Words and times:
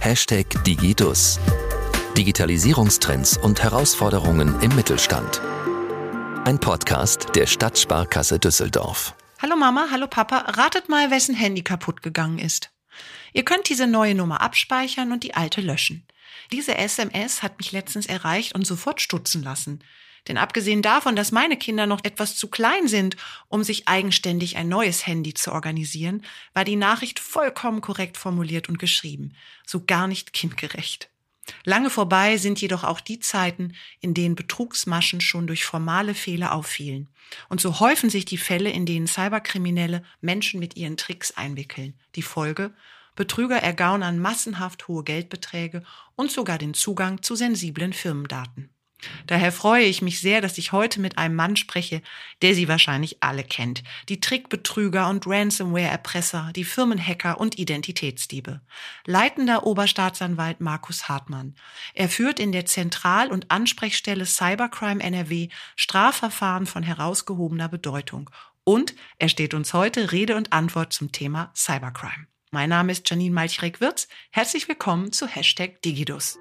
Hashtag 0.00 0.64
Digidus. 0.64 1.38
Digitalisierungstrends 2.16 3.36
und 3.36 3.62
Herausforderungen 3.62 4.58
im 4.62 4.74
Mittelstand. 4.74 5.42
Ein 6.46 6.58
Podcast 6.58 7.36
der 7.36 7.46
Stadtsparkasse 7.46 8.38
Düsseldorf. 8.38 9.14
Hallo 9.42 9.56
Mama, 9.56 9.88
hallo 9.90 10.06
Papa, 10.06 10.38
ratet 10.38 10.88
mal, 10.88 11.10
wessen 11.10 11.34
Handy 11.34 11.62
kaputt 11.62 12.02
gegangen 12.02 12.38
ist. 12.38 12.70
Ihr 13.34 13.44
könnt 13.44 13.68
diese 13.68 13.86
neue 13.86 14.14
Nummer 14.14 14.40
abspeichern 14.40 15.12
und 15.12 15.22
die 15.22 15.34
alte 15.34 15.60
löschen. 15.60 16.06
Diese 16.50 16.78
SMS 16.78 17.42
hat 17.42 17.58
mich 17.58 17.70
letztens 17.70 18.06
erreicht 18.06 18.54
und 18.54 18.66
sofort 18.66 19.02
stutzen 19.02 19.42
lassen. 19.42 19.84
Denn 20.28 20.38
abgesehen 20.38 20.82
davon, 20.82 21.16
dass 21.16 21.32
meine 21.32 21.56
Kinder 21.56 21.86
noch 21.86 22.04
etwas 22.04 22.36
zu 22.36 22.48
klein 22.48 22.88
sind, 22.88 23.16
um 23.48 23.64
sich 23.64 23.88
eigenständig 23.88 24.56
ein 24.56 24.68
neues 24.68 25.06
Handy 25.06 25.34
zu 25.34 25.52
organisieren, 25.52 26.24
war 26.54 26.64
die 26.64 26.76
Nachricht 26.76 27.18
vollkommen 27.18 27.80
korrekt 27.80 28.16
formuliert 28.16 28.68
und 28.68 28.78
geschrieben, 28.78 29.34
so 29.66 29.84
gar 29.84 30.06
nicht 30.06 30.32
kindgerecht. 30.32 31.10
Lange 31.64 31.90
vorbei 31.90 32.36
sind 32.36 32.60
jedoch 32.60 32.84
auch 32.84 33.00
die 33.00 33.18
Zeiten, 33.18 33.74
in 34.00 34.14
denen 34.14 34.34
Betrugsmaschen 34.34 35.20
schon 35.20 35.46
durch 35.46 35.64
formale 35.64 36.14
Fehler 36.14 36.52
auffielen. 36.54 37.08
Und 37.48 37.60
so 37.60 37.80
häufen 37.80 38.10
sich 38.10 38.24
die 38.24 38.38
Fälle, 38.38 38.70
in 38.70 38.86
denen 38.86 39.06
Cyberkriminelle 39.06 40.02
Menschen 40.20 40.60
mit 40.60 40.76
ihren 40.76 40.96
Tricks 40.96 41.32
einwickeln. 41.32 41.98
Die 42.14 42.22
Folge? 42.22 42.72
Betrüger 43.16 43.56
ergaunern 43.56 44.18
massenhaft 44.18 44.88
hohe 44.88 45.04
Geldbeträge 45.04 45.82
und 46.16 46.30
sogar 46.30 46.58
den 46.58 46.74
Zugang 46.74 47.22
zu 47.22 47.34
sensiblen 47.34 47.92
Firmendaten. 47.92 48.70
Daher 49.26 49.52
freue 49.52 49.84
ich 49.84 50.02
mich 50.02 50.20
sehr, 50.20 50.40
dass 50.40 50.58
ich 50.58 50.72
heute 50.72 51.00
mit 51.00 51.18
einem 51.18 51.34
Mann 51.34 51.56
spreche, 51.56 52.02
der 52.42 52.54
Sie 52.54 52.68
wahrscheinlich 52.68 53.22
alle 53.22 53.44
kennt. 53.44 53.82
Die 54.08 54.20
Trickbetrüger 54.20 55.08
und 55.08 55.26
Ransomware-Erpresser, 55.26 56.50
die 56.54 56.64
Firmenhacker 56.64 57.40
und 57.40 57.58
Identitätsdiebe. 57.58 58.60
Leitender 59.06 59.66
Oberstaatsanwalt 59.66 60.60
Markus 60.60 61.08
Hartmann. 61.08 61.54
Er 61.94 62.08
führt 62.08 62.40
in 62.40 62.52
der 62.52 62.66
Zentral- 62.66 63.30
und 63.30 63.50
Ansprechstelle 63.50 64.26
Cybercrime 64.26 65.02
NRW 65.02 65.48
Strafverfahren 65.76 66.66
von 66.66 66.82
herausgehobener 66.82 67.68
Bedeutung. 67.68 68.30
Und 68.64 68.94
er 69.18 69.28
steht 69.28 69.54
uns 69.54 69.74
heute 69.74 70.12
Rede 70.12 70.36
und 70.36 70.52
Antwort 70.52 70.92
zum 70.92 71.12
Thema 71.12 71.50
Cybercrime. 71.54 72.26
Mein 72.52 72.68
Name 72.68 72.92
ist 72.92 73.08
Janine 73.08 73.34
Malchrek-Wirz. 73.34 74.08
Herzlich 74.30 74.68
willkommen 74.68 75.12
zu 75.12 75.26
Hashtag 75.26 75.82
Digidus. 75.82 76.36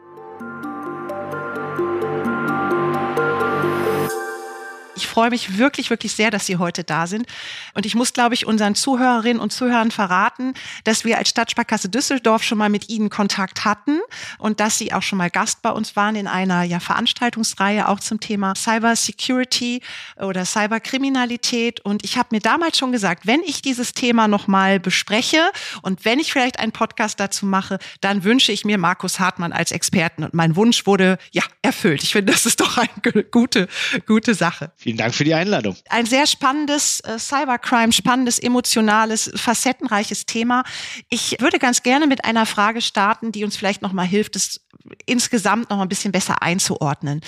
Ich 5.00 5.08
freue 5.08 5.30
mich 5.30 5.58
wirklich, 5.58 5.90
wirklich 5.90 6.12
sehr, 6.12 6.30
dass 6.30 6.46
Sie 6.46 6.58
heute 6.58 6.84
da 6.84 7.08
sind. 7.08 7.26
Und 7.74 7.86
ich 7.86 7.96
muss, 7.96 8.12
glaube 8.12 8.34
ich, 8.34 8.46
unseren 8.46 8.76
Zuhörerinnen 8.76 9.42
und 9.42 9.54
Zuhörern 9.54 9.92
verraten, 9.92 10.56
dass 10.84 11.06
wir 11.06 11.18
als 11.18 11.30
Stadtsparkasse 11.30 11.88
Düsseldorf 11.88 12.44
schon 12.44 12.58
mal 12.58 12.68
mit 12.70 12.90
Ihnen 12.90 13.10
Kontakt 13.10 13.64
hatten 13.64 14.02
und 14.40 14.60
dass 14.60 14.78
Sie 14.78 14.92
auch 14.92 15.02
schon 15.02 15.18
mal 15.18 15.30
Gast 15.30 15.62
bei 15.62 15.72
uns 15.72 15.96
waren 15.96 16.18
in 16.18 16.28
einer 16.28 16.64
ja, 16.64 16.82
Veranstaltungsreihe 16.82 17.88
auch 17.88 18.02
zum 18.02 18.20
Thema 18.20 18.56
Cyber 18.56 18.94
Security 18.98 19.82
oder 20.18 20.44
Cyberkriminalität. 20.44 21.80
Und 21.80 22.04
ich 22.04 22.18
habe 22.18 22.28
mir 22.32 22.42
damals 22.42 22.78
schon 22.78 22.92
gesagt, 22.92 23.26
wenn 23.26 23.40
ich 23.46 23.62
dieses 23.62 23.94
Thema 23.94 24.28
nochmal 24.28 24.82
bespreche 24.82 25.50
und 25.82 26.04
wenn 26.04 26.20
ich 26.20 26.34
vielleicht 26.34 26.60
einen 26.60 26.74
Podcast 26.74 27.22
dazu 27.22 27.46
mache, 27.46 27.80
dann 28.02 28.26
wünsche 28.26 28.52
ich 28.52 28.66
mir 28.66 28.78
Markus 28.78 29.22
Hartmann 29.22 29.54
als 29.54 29.72
Experten. 29.72 30.26
Und 30.26 30.34
mein 30.34 30.58
Wunsch 30.58 30.86
wurde 30.86 31.18
ja 31.32 31.44
erfüllt. 31.62 32.04
Ich 32.04 32.12
finde, 32.12 32.34
das 32.34 32.46
ist 32.46 32.60
doch 32.60 32.78
eine 32.78 33.24
gute, 33.24 33.70
gute 34.06 34.36
Sache. 34.36 34.72
Vielen 34.76 34.89
Dank 34.98 35.14
für 35.16 35.24
die 35.24 35.34
Einladung. 35.34 35.76
Ein 35.90 36.06
sehr 36.06 36.28
spannendes 36.28 37.00
äh, 37.02 37.20
Cybercrime, 37.20 37.92
spannendes, 37.92 38.40
emotionales, 38.40 39.32
facettenreiches 39.36 40.26
Thema. 40.26 40.64
Ich 41.10 41.38
würde 41.40 41.60
ganz 41.60 41.84
gerne 41.84 42.08
mit 42.08 42.26
einer 42.26 42.46
Frage 42.46 42.82
starten, 42.82 43.32
die 43.32 43.44
uns 43.44 43.58
vielleicht 43.58 43.82
noch 43.82 43.94
mal 43.94 44.06
hilft, 44.06 44.36
es 44.36 44.62
insgesamt 45.06 45.70
noch 45.70 45.80
ein 45.80 45.90
bisschen 45.90 46.12
besser 46.12 46.42
einzuordnen. 46.42 47.22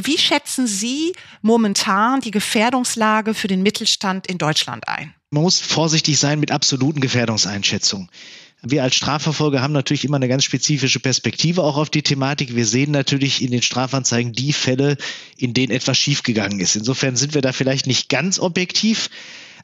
Wie 0.00 0.18
schätzen 0.18 0.66
Sie 0.66 1.12
momentan 1.42 2.20
die 2.20 2.30
Gefährdungslage 2.30 3.34
für 3.34 3.48
den 3.48 3.62
Mittelstand 3.62 4.26
in 4.26 4.38
Deutschland 4.38 4.88
ein? 4.88 5.14
Man 5.30 5.42
muss 5.42 5.60
vorsichtig 5.60 6.18
sein 6.18 6.40
mit 6.40 6.50
absoluten 6.50 7.00
Gefährdungseinschätzungen. 7.00 8.08
Wir 8.62 8.82
als 8.82 8.94
Strafverfolger 8.94 9.60
haben 9.60 9.72
natürlich 9.72 10.04
immer 10.04 10.16
eine 10.16 10.28
ganz 10.28 10.44
spezifische 10.44 10.98
Perspektive 10.98 11.62
auch 11.62 11.76
auf 11.76 11.90
die 11.90 12.02
Thematik. 12.02 12.56
Wir 12.56 12.66
sehen 12.66 12.90
natürlich 12.90 13.42
in 13.42 13.50
den 13.50 13.62
Strafanzeigen 13.62 14.32
die 14.32 14.52
Fälle, 14.52 14.96
in 15.36 15.54
denen 15.54 15.72
etwas 15.72 15.98
schiefgegangen 15.98 16.58
ist. 16.60 16.74
Insofern 16.74 17.16
sind 17.16 17.34
wir 17.34 17.42
da 17.42 17.52
vielleicht 17.52 17.86
nicht 17.86 18.08
ganz 18.08 18.38
objektiv. 18.38 19.10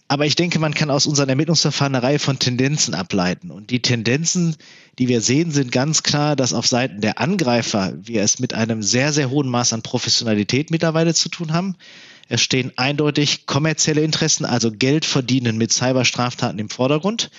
Aber 0.08 0.26
ich 0.26 0.36
denke, 0.36 0.58
man 0.58 0.74
kann 0.74 0.90
aus 0.90 1.06
unseren 1.06 1.30
Ermittlungsverfahren 1.30 1.94
eine 1.94 2.04
Reihe 2.04 2.18
von 2.18 2.38
Tendenzen 2.38 2.92
ableiten. 2.92 3.50
Und 3.50 3.70
die 3.70 3.80
Tendenzen, 3.80 4.56
die 4.98 5.08
wir 5.08 5.22
sehen, 5.22 5.52
sind 5.52 5.72
ganz 5.72 6.02
klar, 6.02 6.36
dass 6.36 6.52
auf 6.52 6.66
Seiten 6.66 7.00
der 7.00 7.18
Angreifer 7.18 7.94
wir 7.96 8.22
es 8.22 8.38
mit 8.38 8.52
einem 8.52 8.82
sehr, 8.82 9.14
sehr 9.14 9.30
hohen 9.30 9.48
Maß 9.48 9.72
an 9.72 9.80
Professionalität 9.80 10.70
mittlerweile 10.70 11.14
zu 11.14 11.30
tun 11.30 11.54
haben. 11.54 11.76
Es 12.28 12.42
stehen 12.42 12.72
eindeutig 12.76 13.46
kommerzielle 13.46 14.02
Interessen, 14.02 14.44
also 14.44 14.70
Geld 14.70 15.06
verdienen 15.06 15.56
mit 15.56 15.72
Cyberstraftaten 15.72 16.58
im 16.58 16.68
Vordergrund. 16.68 17.30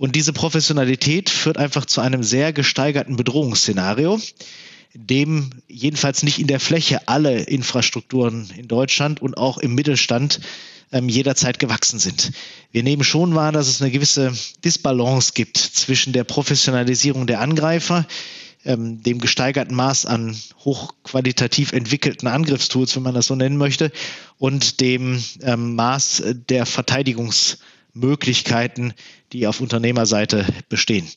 Und 0.00 0.16
diese 0.16 0.32
Professionalität 0.32 1.28
führt 1.28 1.58
einfach 1.58 1.84
zu 1.84 2.00
einem 2.00 2.22
sehr 2.22 2.54
gesteigerten 2.54 3.16
Bedrohungsszenario, 3.16 4.18
dem 4.94 5.50
jedenfalls 5.68 6.22
nicht 6.22 6.38
in 6.38 6.46
der 6.46 6.58
Fläche 6.58 7.06
alle 7.06 7.40
Infrastrukturen 7.40 8.50
in 8.56 8.66
Deutschland 8.66 9.20
und 9.20 9.36
auch 9.36 9.58
im 9.58 9.74
Mittelstand 9.74 10.40
ähm, 10.90 11.10
jederzeit 11.10 11.58
gewachsen 11.58 11.98
sind. 11.98 12.32
Wir 12.72 12.82
nehmen 12.82 13.04
schon 13.04 13.34
wahr, 13.34 13.52
dass 13.52 13.68
es 13.68 13.82
eine 13.82 13.90
gewisse 13.90 14.32
Disbalance 14.64 15.32
gibt 15.34 15.58
zwischen 15.58 16.14
der 16.14 16.24
Professionalisierung 16.24 17.26
der 17.26 17.42
Angreifer, 17.42 18.06
ähm, 18.64 19.02
dem 19.02 19.18
gesteigerten 19.18 19.74
Maß 19.74 20.06
an 20.06 20.34
hochqualitativ 20.64 21.72
entwickelten 21.72 22.26
Angriffstools, 22.26 22.96
wenn 22.96 23.02
man 23.02 23.14
das 23.14 23.26
so 23.26 23.34
nennen 23.34 23.58
möchte, 23.58 23.92
und 24.38 24.80
dem 24.80 25.22
ähm, 25.42 25.74
Maß 25.74 26.22
der 26.48 26.66
Verteidigungs- 26.66 27.58
Möglichkeiten, 27.92 28.94
die 29.32 29.46
auf 29.46 29.60
Unternehmerseite 29.60 30.46
bestehen. 30.68 31.08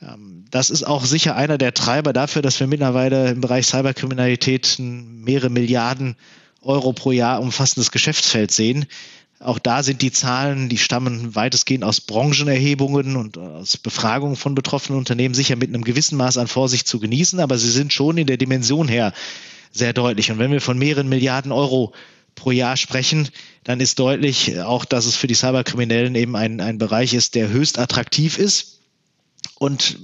Ähm, 0.00 0.44
das 0.50 0.70
ist 0.70 0.84
auch 0.84 1.04
sicher 1.04 1.36
einer 1.36 1.58
der 1.58 1.74
Treiber 1.74 2.12
dafür, 2.12 2.42
dass 2.42 2.60
wir 2.60 2.66
mittlerweile 2.66 3.30
im 3.30 3.40
Bereich 3.40 3.66
Cyberkriminalität 3.66 4.76
mehrere 4.78 5.50
Milliarden 5.50 6.16
Euro 6.62 6.92
pro 6.92 7.12
Jahr 7.12 7.40
umfassendes 7.40 7.90
Geschäftsfeld 7.90 8.52
sehen. 8.52 8.86
Auch 9.40 9.58
da 9.58 9.82
sind 9.82 10.02
die 10.02 10.12
Zahlen, 10.12 10.68
die 10.68 10.78
stammen 10.78 11.34
weitestgehend 11.34 11.82
aus 11.82 12.00
Branchenerhebungen 12.00 13.16
und 13.16 13.38
aus 13.38 13.76
Befragungen 13.76 14.36
von 14.36 14.54
betroffenen 14.54 14.98
Unternehmen 14.98 15.34
sicher 15.34 15.56
mit 15.56 15.68
einem 15.68 15.82
gewissen 15.82 16.16
Maß 16.16 16.38
an 16.38 16.46
Vorsicht 16.46 16.86
zu 16.86 17.00
genießen, 17.00 17.40
aber 17.40 17.58
sie 17.58 17.70
sind 17.70 17.92
schon 17.92 18.18
in 18.18 18.28
der 18.28 18.36
Dimension 18.36 18.86
her 18.86 19.12
sehr 19.72 19.92
deutlich. 19.92 20.30
Und 20.30 20.38
wenn 20.38 20.52
wir 20.52 20.60
von 20.60 20.78
mehreren 20.78 21.08
Milliarden 21.08 21.50
Euro 21.50 21.92
pro 22.34 22.50
Jahr 22.50 22.76
sprechen, 22.76 23.28
dann 23.64 23.80
ist 23.80 23.98
deutlich 23.98 24.60
auch, 24.60 24.84
dass 24.84 25.06
es 25.06 25.16
für 25.16 25.26
die 25.26 25.34
Cyberkriminellen 25.34 26.14
eben 26.14 26.36
ein, 26.36 26.60
ein 26.60 26.78
Bereich 26.78 27.14
ist, 27.14 27.34
der 27.34 27.48
höchst 27.48 27.78
attraktiv 27.78 28.38
ist. 28.38 28.80
Und 29.58 29.98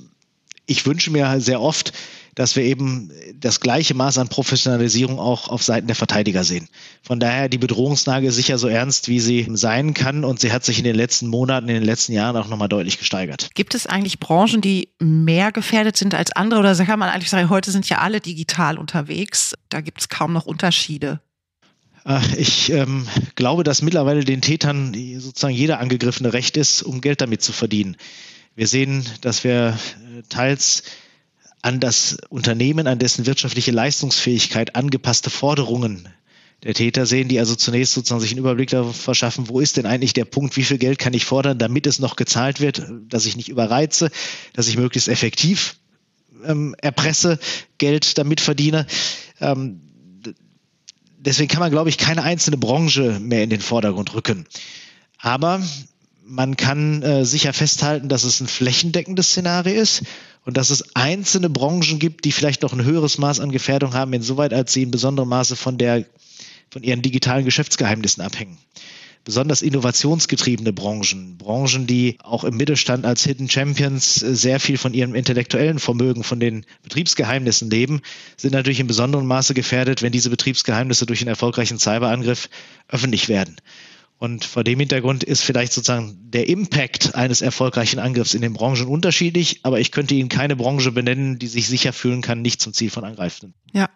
ich 0.67 0.87
wünsche 0.87 1.11
mir 1.11 1.41
sehr 1.41 1.61
oft, 1.61 1.93
dass 2.39 2.55
wir 2.55 2.63
eben 2.63 3.11
das 3.35 3.59
gleiche 3.59 3.95
Maß 3.95 4.19
an 4.19 4.29
Professionalisierung 4.29 5.19
auch 5.19 5.49
auf 5.49 5.65
Seiten 5.65 5.89
der 5.89 5.97
Verteidiger 5.97 6.45
sehen. 6.45 6.69
Von 7.03 7.19
daher 7.19 7.49
die 7.49 7.59
Bedrohungslage 7.59 8.31
sicher 8.31 8.59
so 8.59 8.69
ernst, 8.69 9.09
wie 9.09 9.19
sie 9.19 9.49
sein 9.55 9.93
kann 9.93 10.25
und 10.25 10.39
sie 10.39 10.53
hat 10.53 10.65
sich 10.65 10.79
in 10.79 10.85
den 10.85 10.95
letzten 10.95 11.27
Monaten, 11.27 11.69
in 11.69 11.75
den 11.75 11.85
letzten 11.85 12.13
Jahren 12.13 12.37
auch 12.37 12.47
nochmal 12.47 12.69
deutlich 12.69 12.99
gesteigert. 12.99 13.51
Gibt 13.55 13.75
es 13.75 13.89
eigentlich 13.89 14.21
Branchen, 14.21 14.61
die 14.61 14.91
mehr 15.01 15.51
gefährdet 15.51 15.97
sind 15.97 16.15
als 16.15 16.31
andere 16.31 16.61
oder 16.61 16.77
kann 16.85 17.01
man 17.01 17.09
eigentlich 17.09 17.31
sagen, 17.31 17.51
heute 17.51 17.73
sind 17.73 17.89
ja 17.89 17.99
alle 17.99 18.21
digital 18.21 18.79
unterwegs, 18.79 19.55
da 19.69 19.81
gibt 19.81 20.01
es 20.03 20.09
kaum 20.09 20.33
noch 20.33 20.47
Unterschiede? 20.47 21.21
Ich 22.37 22.71
ähm, 22.71 23.07
glaube, 23.35 23.65
dass 23.65 23.83
mittlerweile 23.83 24.25
den 24.25 24.41
Tätern 24.41 24.95
sozusagen 25.19 25.55
jeder 25.55 25.81
angegriffene 25.81 26.33
Recht 26.33 26.57
ist, 26.57 26.83
um 26.83 27.01
Geld 27.01 27.21
damit 27.21 27.43
zu 27.43 27.53
verdienen. 27.53 27.97
Wir 28.55 28.67
sehen, 28.67 29.05
dass 29.21 29.45
wir 29.45 29.79
äh, 30.19 30.23
teils 30.29 30.85
an 31.63 31.81
das 31.81 32.19
Unternehmen, 32.29 32.87
an 32.87 32.99
dessen 32.99 33.27
wirtschaftliche 33.27 33.73
Leistungsfähigkeit 33.73 34.75
angepasste 34.77 35.31
Forderungen 35.31 36.09
der 36.65 36.75
Täter 36.75 37.07
sehen, 37.07 37.29
die 37.29 37.39
also 37.39 37.55
zunächst 37.55 37.95
sozusagen 37.95 38.21
sich 38.21 38.33
einen 38.33 38.41
Überblick 38.41 38.71
darüber 38.71 38.93
verschaffen, 38.93 39.49
wo 39.49 39.61
ist 39.61 39.77
denn 39.77 39.87
eigentlich 39.87 40.13
der 40.13 40.25
Punkt, 40.25 40.57
wie 40.57 40.65
viel 40.65 40.79
Geld 40.79 40.99
kann 40.99 41.15
ich 41.15 41.25
fordern, 41.25 41.59
damit 41.59 41.87
es 41.87 42.01
noch 42.01 42.17
gezahlt 42.17 42.61
wird, 42.61 42.83
dass 43.09 43.27
ich 43.27 43.37
nicht 43.37 43.49
überreize, 43.49 44.11
dass 44.55 44.67
ich 44.67 44.77
möglichst 44.77 45.09
effektiv 45.09 45.77
ähm, 46.45 46.75
erpresse, 46.81 47.39
Geld 47.79 48.19
damit 48.19 48.41
verdiene. 48.41 48.87
Ähm, 49.41 49.81
deswegen 51.19 51.49
kann 51.49 51.61
man, 51.61 51.71
glaube 51.71 51.91
ich, 51.91 51.99
keine 51.99 52.23
einzelne 52.23 52.57
Branche 52.57 53.19
mehr 53.21 53.43
in 53.43 53.51
den 53.51 53.61
Vordergrund 53.61 54.15
rücken. 54.15 54.47
Aber 55.19 55.61
man 56.25 56.57
kann 56.57 57.03
äh, 57.03 57.25
sicher 57.25 57.53
festhalten, 57.53 58.09
dass 58.09 58.25
es 58.25 58.41
ein 58.41 58.47
flächendeckendes 58.47 59.29
Szenario 59.29 59.81
ist 59.81 60.03
und 60.45 60.57
dass 60.57 60.71
es 60.71 60.95
einzelne 60.95 61.51
Branchen 61.51 61.99
gibt, 61.99 62.25
die 62.25 62.33
vielleicht 62.33 62.63
noch 62.63 62.73
ein 62.73 62.85
höheres 62.85 63.19
Maß 63.19 63.41
an 63.41 63.51
Gefährdung 63.51 63.95
haben, 63.95 64.13
insoweit 64.13 64.53
als 64.53 64.73
sie 64.73 64.83
in 64.83 64.91
besonderem 64.91 65.29
Maße 65.29 65.57
von 65.57 65.79
der 65.79 66.05
von 66.71 66.83
ihren 66.83 67.01
digitalen 67.01 67.47
Geschäftsgeheimnissen 67.47 68.23
abhängen. 68.23 68.59
Besonders 69.25 69.63
innovationsgetriebene 69.63 70.73
Branchen, 70.73 71.37
Branchen, 71.37 71.87
die 71.87 72.19
auch 72.23 72.45
im 72.45 72.57
Mittelstand 72.57 73.05
als 73.05 73.25
Hidden 73.25 73.51
Champions 73.51 74.15
sehr 74.15 74.61
viel 74.61 74.79
von 74.79 74.95
ihrem 74.95 75.15
intellektuellen 75.15 75.79
Vermögen, 75.79 76.25
von 76.25 76.41
den 76.41 76.65
Betriebsgeheimnissen 76.83 77.71
leben, 77.71 78.01
sind 78.37 78.53
natürlich 78.53 78.81
in 78.81 78.87
besonderem 78.87 79.27
Maße 79.27 79.55
gefährdet, 79.55 80.03
wenn 80.03 80.13
diese 80.13 80.31
Betriebsgeheimnisse 80.31 81.07
durch 81.07 81.21
einen 81.21 81.29
erfolgreichen 81.29 81.79
Cyberangriff 81.79 82.49
öffentlich 82.89 83.29
werden. 83.29 83.57
Und 84.19 84.45
vor 84.45 84.65
dem 84.65 84.81
Hintergrund 84.81 85.23
ist 85.23 85.43
vielleicht 85.43 85.73
sozusagen 85.73 86.19
der 86.31 86.49
Impact 86.49 87.15
eines 87.15 87.41
erfolgreichen 87.41 88.01
Angriffs 88.01 88.35
in 88.35 88.43
den 88.43 88.53
Branchen 88.53 88.89
unterschiedlich, 88.89 89.61
aber 89.63 89.79
ich 89.79 89.93
könnte 89.93 90.15
Ihnen 90.15 90.29
keine 90.29 90.57
Branche 90.57 90.91
benennen, 90.91 91.39
die 91.39 91.47
sich 91.47 91.69
sicher 91.69 91.93
fühlen 91.93 92.21
kann, 92.21 92.43
nicht 92.43 92.61
zum 92.61 92.73
Ziel 92.73 92.91
von 92.91 93.05
Angreifenden. 93.05 93.55
Ja. 93.73 93.89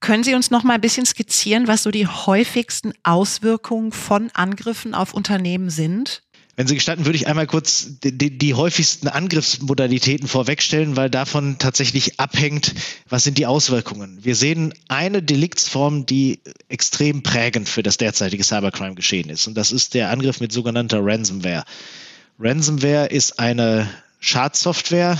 Können 0.00 0.24
Sie 0.24 0.34
uns 0.34 0.50
noch 0.50 0.62
mal 0.62 0.74
ein 0.74 0.80
bisschen 0.80 1.06
skizzieren, 1.06 1.66
was 1.68 1.82
so 1.82 1.90
die 1.90 2.06
häufigsten 2.06 2.92
Auswirkungen 3.02 3.92
von 3.92 4.30
Angriffen 4.34 4.94
auf 4.94 5.14
Unternehmen 5.14 5.70
sind? 5.70 6.22
Wenn 6.56 6.66
Sie 6.66 6.74
gestatten, 6.74 7.04
würde 7.04 7.16
ich 7.16 7.26
einmal 7.26 7.46
kurz 7.46 7.98
die, 8.02 8.38
die, 8.38 8.54
häufigsten 8.54 9.08
Angriffsmodalitäten 9.08 10.26
vorwegstellen, 10.26 10.96
weil 10.96 11.10
davon 11.10 11.58
tatsächlich 11.58 12.18
abhängt, 12.18 12.74
was 13.10 13.24
sind 13.24 13.36
die 13.36 13.44
Auswirkungen. 13.44 14.24
Wir 14.24 14.34
sehen 14.34 14.72
eine 14.88 15.22
Deliktsform, 15.22 16.06
die 16.06 16.40
extrem 16.70 17.22
prägend 17.22 17.68
für 17.68 17.82
das 17.82 17.98
derzeitige 17.98 18.42
Cybercrime-Geschehen 18.42 19.28
ist. 19.28 19.46
Und 19.46 19.54
das 19.54 19.70
ist 19.70 19.92
der 19.92 20.10
Angriff 20.10 20.40
mit 20.40 20.50
sogenannter 20.50 21.00
Ransomware. 21.02 21.64
Ransomware 22.38 23.08
ist 23.08 23.38
eine 23.38 23.90
Schadsoftware, 24.20 25.18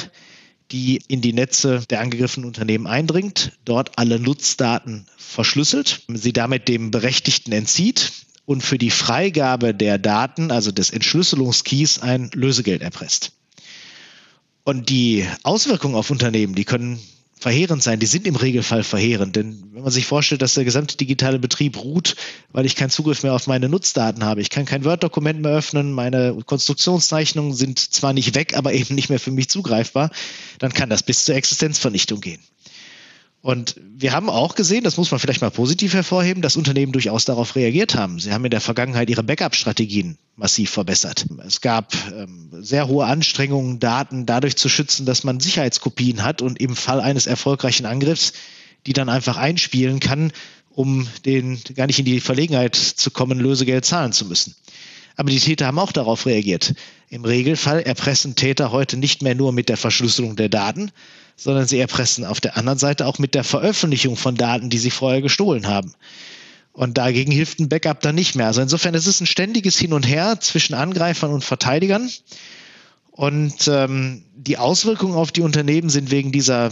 die 0.72 1.02
in 1.08 1.20
die 1.20 1.32
Netze 1.32 1.84
der 1.90 2.00
angegriffenen 2.00 2.46
Unternehmen 2.46 2.86
eindringt, 2.86 3.52
dort 3.64 3.98
alle 3.98 4.18
Nutzdaten 4.18 5.06
verschlüsselt, 5.16 6.02
sie 6.08 6.32
damit 6.32 6.68
dem 6.68 6.90
Berechtigten 6.90 7.52
entzieht 7.52 8.12
und 8.46 8.62
für 8.62 8.78
die 8.78 8.90
Freigabe 8.90 9.74
der 9.74 9.98
Daten, 9.98 10.50
also 10.50 10.72
des 10.72 10.90
Entschlüsselungskeys, 10.90 12.00
ein 12.00 12.30
Lösegeld 12.32 12.82
erpresst. 12.82 13.32
Und 14.64 14.88
die 14.88 15.26
Auswirkungen 15.42 15.94
auf 15.94 16.10
Unternehmen, 16.10 16.54
die 16.54 16.64
können 16.64 17.00
verheerend 17.38 17.82
sein, 17.82 18.00
die 18.00 18.06
sind 18.06 18.26
im 18.26 18.36
Regelfall 18.36 18.82
verheerend. 18.82 19.36
Denn 19.36 19.62
wenn 19.72 19.82
man 19.82 19.92
sich 19.92 20.06
vorstellt, 20.06 20.42
dass 20.42 20.54
der 20.54 20.64
gesamte 20.64 20.96
digitale 20.96 21.38
Betrieb 21.38 21.82
ruht, 21.82 22.16
weil 22.50 22.66
ich 22.66 22.76
keinen 22.76 22.90
Zugriff 22.90 23.22
mehr 23.22 23.34
auf 23.34 23.46
meine 23.46 23.68
Nutzdaten 23.68 24.24
habe, 24.24 24.40
ich 24.40 24.50
kann 24.50 24.64
kein 24.64 24.84
Word-Dokument 24.84 25.40
mehr 25.40 25.52
öffnen, 25.52 25.92
meine 25.92 26.36
Konstruktionszeichnungen 26.44 27.52
sind 27.52 27.78
zwar 27.78 28.12
nicht 28.12 28.34
weg, 28.34 28.56
aber 28.56 28.72
eben 28.72 28.94
nicht 28.94 29.10
mehr 29.10 29.20
für 29.20 29.30
mich 29.30 29.48
zugreifbar, 29.48 30.10
dann 30.58 30.72
kann 30.72 30.88
das 30.88 31.02
bis 31.02 31.24
zur 31.24 31.34
Existenzvernichtung 31.34 32.20
gehen. 32.20 32.40
Und 33.42 33.76
wir 33.96 34.12
haben 34.12 34.28
auch 34.28 34.54
gesehen, 34.56 34.82
das 34.82 34.96
muss 34.96 35.10
man 35.10 35.20
vielleicht 35.20 35.42
mal 35.42 35.50
positiv 35.50 35.94
hervorheben, 35.94 36.42
dass 36.42 36.56
Unternehmen 36.56 36.92
durchaus 36.92 37.26
darauf 37.26 37.54
reagiert 37.54 37.94
haben. 37.94 38.18
Sie 38.18 38.32
haben 38.32 38.44
in 38.44 38.50
der 38.50 38.60
Vergangenheit 38.60 39.08
ihre 39.08 39.22
Backup-Strategien 39.22 40.18
massiv 40.36 40.70
verbessert. 40.70 41.26
Es 41.46 41.60
gab 41.60 41.94
ähm, 42.12 42.50
sehr 42.52 42.88
hohe 42.88 43.06
Anstrengungen, 43.06 43.80
Daten 43.80 44.26
dadurch 44.26 44.56
zu 44.56 44.68
schützen, 44.68 45.06
dass 45.06 45.24
man 45.24 45.40
Sicherheitskopien 45.40 46.22
hat 46.22 46.42
und 46.42 46.60
im 46.60 46.76
Fall 46.76 47.00
eines 47.00 47.26
erfolgreichen 47.26 47.86
Angriffs 47.86 48.32
die 48.86 48.92
dann 48.92 49.08
einfach 49.08 49.36
einspielen 49.36 50.00
kann, 50.00 50.32
um 50.70 51.08
den 51.24 51.60
gar 51.74 51.86
nicht 51.86 51.98
in 51.98 52.04
die 52.04 52.20
Verlegenheit 52.20 52.76
zu 52.76 53.10
kommen, 53.10 53.38
Lösegeld 53.38 53.84
zahlen 53.84 54.12
zu 54.12 54.26
müssen. 54.26 54.54
Aber 55.16 55.30
die 55.30 55.40
Täter 55.40 55.66
haben 55.66 55.78
auch 55.78 55.92
darauf 55.92 56.26
reagiert. 56.26 56.74
Im 57.08 57.24
Regelfall 57.24 57.80
erpressen 57.80 58.36
Täter 58.36 58.70
heute 58.70 58.96
nicht 58.96 59.22
mehr 59.22 59.34
nur 59.34 59.52
mit 59.52 59.68
der 59.68 59.78
Verschlüsselung 59.78 60.36
der 60.36 60.50
Daten, 60.50 60.90
sondern 61.36 61.66
sie 61.66 61.78
erpressen 61.78 62.24
auf 62.24 62.40
der 62.40 62.56
anderen 62.56 62.78
Seite 62.78 63.06
auch 63.06 63.18
mit 63.18 63.34
der 63.34 63.44
Veröffentlichung 63.44 64.16
von 64.16 64.36
Daten, 64.36 64.68
die 64.68 64.78
sie 64.78 64.90
vorher 64.90 65.22
gestohlen 65.22 65.66
haben. 65.66 65.94
Und 66.76 66.98
dagegen 66.98 67.32
hilft 67.32 67.58
ein 67.58 67.70
Backup 67.70 68.02
dann 68.02 68.14
nicht 68.14 68.34
mehr. 68.34 68.48
Also 68.48 68.60
insofern 68.60 68.92
ist 68.92 69.06
es 69.06 69.22
ein 69.22 69.26
ständiges 69.26 69.78
Hin 69.78 69.94
und 69.94 70.06
Her 70.06 70.36
zwischen 70.40 70.74
Angreifern 70.74 71.32
und 71.32 71.42
Verteidigern. 71.42 72.10
Und 73.12 73.66
ähm, 73.66 74.24
die 74.36 74.58
Auswirkungen 74.58 75.14
auf 75.14 75.32
die 75.32 75.40
Unternehmen 75.40 75.88
sind 75.88 76.10
wegen 76.10 76.32
dieser 76.32 76.70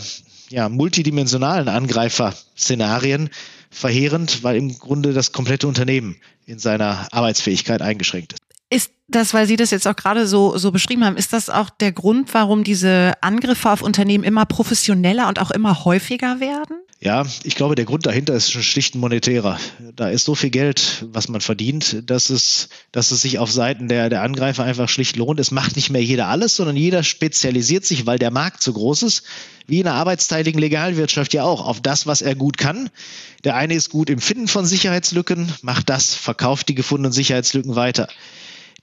ja, 0.51 0.69
multidimensionalen 0.69 1.69
Angreifer-Szenarien 1.69 3.31
verheerend, 3.71 4.45
weil 4.45 4.56
im 4.56 4.79
Grunde 4.79 5.15
das 5.15 5.33
komplette 5.33 5.67
Unternehmen 5.67 6.17
in 6.45 6.59
seiner 6.59 7.09
Arbeitsfähigkeit 7.11 7.81
eingeschränkt 7.81 8.35
ist. 8.35 8.43
Ist 8.69 8.94
das, 9.15 9.35
weil 9.35 9.47
Sie 9.47 9.57
das 9.57 9.71
jetzt 9.71 9.87
auch 9.87 9.97
gerade 9.97 10.27
so, 10.27 10.57
so 10.57 10.73
beschrieben 10.73 11.05
haben, 11.05 11.17
ist 11.17 11.33
das 11.33 11.51
auch 11.51 11.71
der 11.71 11.93
Grund, 11.93 12.33
warum 12.35 12.65
diese 12.65 13.13
Angriffe 13.21 13.71
auf 13.71 13.83
Unternehmen 13.83 14.25
immer 14.25 14.47
professioneller 14.47 15.29
und 15.29 15.41
auch 15.41 15.51
immer 15.51 15.85
häufiger 15.85 16.41
werden? 16.41 16.77
Ja, 17.01 17.27
ich 17.43 17.55
glaube, 17.55 17.75
der 17.75 17.85
Grund 17.85 18.07
dahinter 18.07 18.35
ist 18.35 18.51
schlicht 18.51 18.95
ein 18.95 19.01
monetärer. 19.01 19.59
Da 19.95 20.09
ist 20.09 20.25
so 20.25 20.35
viel 20.35 20.49
Geld, 20.49 21.05
was 21.13 21.29
man 21.29 21.43
verdient, 21.43 22.09
dass 22.09 22.31
es, 22.31 22.71
dass 22.93 23.11
es 23.11 23.21
sich 23.21 23.39
auf 23.39 23.53
Seiten 23.53 23.89
der, 23.89 24.09
der 24.09 24.23
Angreifer 24.23 24.65
einfach 24.65 24.89
schlicht 24.89 25.17
lohnt. 25.17 25.39
Es 25.39 25.51
macht 25.51 25.77
nicht 25.77 25.91
mehr 25.91 26.03
jeder 26.03 26.29
alles, 26.29 26.57
sondern 26.57 26.77
jeder 26.77 27.03
spezialisiert 27.03 27.85
sich, 27.85 28.07
weil 28.07 28.19
der 28.19 28.31
Markt 28.31 28.63
so 28.63 28.73
groß 28.73 29.03
ist, 29.03 29.23
wie 29.67 29.81
in 29.81 29.85
der 29.85 29.95
arbeitsteiligen 29.95 30.59
Legalwirtschaft 30.59 31.35
ja 31.35 31.45
auch, 31.45 31.67
auf 31.67 31.83
das, 31.83 32.07
was 32.07 32.23
er 32.23 32.35
gut 32.35 32.57
kann. 32.57 32.89
Der 33.45 33.55
eine 33.57 33.75
ist 33.75 33.91
gut 33.91 34.09
im 34.09 34.21
Finden 34.21 34.49
von 34.49 34.65
Sicherheitslücken, 34.65 35.53
macht 35.61 35.91
das, 35.91 36.15
verkauft 36.15 36.71
die 36.71 36.75
gefundenen 36.75 37.13
Sicherheitslücken 37.13 37.77
weiter. 37.77 38.09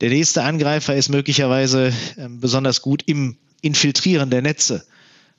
Der 0.01 0.09
nächste 0.09 0.43
Angreifer 0.43 0.95
ist 0.95 1.09
möglicherweise 1.09 1.93
ähm, 2.17 2.39
besonders 2.39 2.81
gut 2.81 3.03
im 3.05 3.37
Infiltrieren 3.61 4.31
der 4.31 4.41
Netze. 4.41 4.83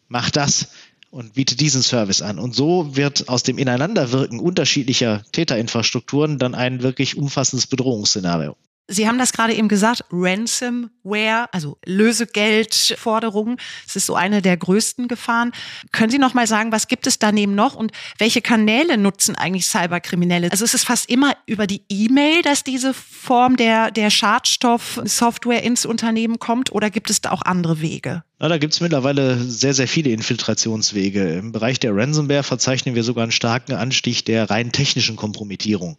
Macht 0.09 0.37
das 0.37 0.69
und 1.11 1.35
bietet 1.35 1.61
diesen 1.61 1.83
Service 1.83 2.23
an. 2.23 2.39
Und 2.39 2.55
so 2.55 2.95
wird 2.95 3.29
aus 3.29 3.43
dem 3.43 3.59
Ineinanderwirken 3.59 4.39
unterschiedlicher 4.39 5.25
Täterinfrastrukturen 5.33 6.39
dann 6.39 6.55
ein 6.55 6.83
wirklich 6.83 7.17
umfassendes 7.17 7.67
Bedrohungsszenario. 7.67 8.57
Sie 8.93 9.09
haben 9.09 9.19
das 9.19 9.33
gerade 9.33 9.55
eben 9.55 9.69
gesagt, 9.69 10.05
Ransomware, 10.11 11.49
also 11.53 11.79
Lösegeldforderungen, 11.87 13.57
das 13.87 13.97
ist 13.97 14.07
so 14.07 14.15
eine 14.15 14.43
der 14.43 14.57
größten 14.57 15.09
Gefahren. 15.09 15.53
Können 15.93 16.11
Sie 16.11 16.19
noch 16.19 16.35
mal 16.35 16.47
sagen, 16.47 16.73
was 16.73 16.89
gibt 16.89 17.07
es 17.07 17.19
daneben 17.19 17.55
noch 17.55 17.75
und 17.75 17.93
welche 18.19 18.43
Kanäle 18.43 18.99
nutzen 18.99 19.35
eigentlich 19.35 19.67
Cyberkriminelle? 19.67 20.51
Also 20.51 20.65
ist 20.65 20.75
es 20.75 20.85
fast 20.85 21.09
immer 21.09 21.35
über 21.47 21.67
die 21.67 21.83
E-Mail, 21.89 22.43
dass 22.43 22.65
diese 22.65 22.93
Form 22.93 23.57
der, 23.57 23.91
der 23.91 24.11
Schadstoff-Software 24.11 25.63
ins 25.63 25.87
Unternehmen 25.87 26.39
kommt 26.39 26.71
oder 26.71 26.91
gibt 26.91 27.09
es 27.09 27.23
da 27.23 27.31
auch 27.31 27.43
andere 27.43 27.81
Wege? 27.81 28.23
Na, 28.39 28.49
da 28.49 28.59
gibt 28.59 28.75
es 28.75 28.81
mittlerweile 28.81 29.39
sehr, 29.39 29.73
sehr 29.73 29.89
viele 29.89 30.11
Infiltrationswege. 30.11 31.35
Im 31.35 31.53
Bereich 31.53 31.81
der 31.81 31.95
Ransomware 31.95 32.43
verzeichnen 32.43 32.95
wir 32.95 33.05
sogar 33.05 33.23
einen 33.23 33.33
starken 33.33 33.73
Anstieg 33.73 34.25
der 34.25 34.51
rein 34.51 34.73
technischen 34.73 35.17
Kompromittierung. 35.17 35.97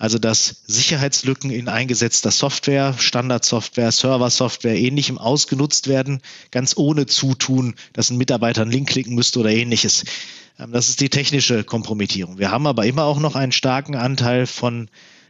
Also 0.00 0.18
dass 0.18 0.62
Sicherheitslücken 0.66 1.50
in 1.50 1.68
eingesetzter 1.68 2.30
Software, 2.30 2.94
Standardsoftware, 2.98 3.92
Serversoftware, 3.92 4.74
ähnlichem 4.74 5.18
ausgenutzt 5.18 5.88
werden, 5.88 6.22
ganz 6.50 6.74
ohne 6.78 7.04
Zutun, 7.04 7.74
dass 7.92 8.08
ein 8.08 8.16
Mitarbeiter 8.16 8.62
einen 8.62 8.70
Link 8.70 8.88
klicken 8.88 9.14
müsste 9.14 9.40
oder 9.40 9.50
ähnliches. 9.50 10.04
Ähm, 10.58 10.72
das 10.72 10.88
ist 10.88 11.02
die 11.02 11.10
technische 11.10 11.64
Kompromittierung. 11.64 12.38
Wir 12.38 12.50
haben 12.50 12.66
aber 12.66 12.86
immer 12.86 13.04
auch 13.04 13.20
noch 13.20 13.34
einen 13.36 13.52
starken 13.52 13.94
Anteil 13.94 14.46
von 14.46 14.88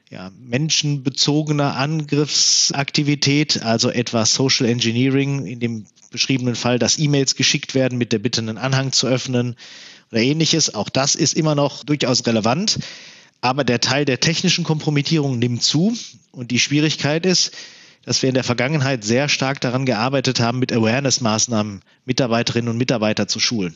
ja, 0.08 0.30
menschenbezogener 0.38 1.76
Angriffsaktivität, 1.76 3.64
also 3.64 3.90
etwa 3.90 4.24
Social 4.24 4.68
Engineering, 4.68 5.46
in 5.46 5.58
dem 5.58 5.86
beschriebenen 6.12 6.54
Fall, 6.54 6.78
dass 6.78 6.96
E-Mails 6.96 7.34
geschickt 7.34 7.74
werden 7.74 7.98
mit 7.98 8.12
der 8.12 8.20
Bitte, 8.20 8.40
einen 8.40 8.56
Anhang 8.56 8.92
zu 8.92 9.08
öffnen 9.08 9.56
oder 10.12 10.20
ähnliches. 10.20 10.76
Auch 10.76 10.90
das 10.90 11.16
ist 11.16 11.34
immer 11.34 11.56
noch 11.56 11.82
durchaus 11.82 12.24
relevant. 12.24 12.78
Aber 13.40 13.64
der 13.64 13.80
Teil 13.80 14.04
der 14.04 14.20
technischen 14.20 14.64
Kompromittierung 14.64 15.38
nimmt 15.38 15.62
zu 15.62 15.96
und 16.32 16.50
die 16.50 16.58
Schwierigkeit 16.58 17.24
ist, 17.24 17.52
dass 18.04 18.22
wir 18.22 18.28
in 18.28 18.34
der 18.34 18.44
Vergangenheit 18.44 19.04
sehr 19.04 19.28
stark 19.28 19.60
daran 19.60 19.86
gearbeitet 19.86 20.40
haben, 20.40 20.58
mit 20.58 20.72
Awareness-Maßnahmen 20.72 21.82
Mitarbeiterinnen 22.04 22.68
und 22.68 22.78
Mitarbeiter 22.78 23.28
zu 23.28 23.40
schulen. 23.40 23.74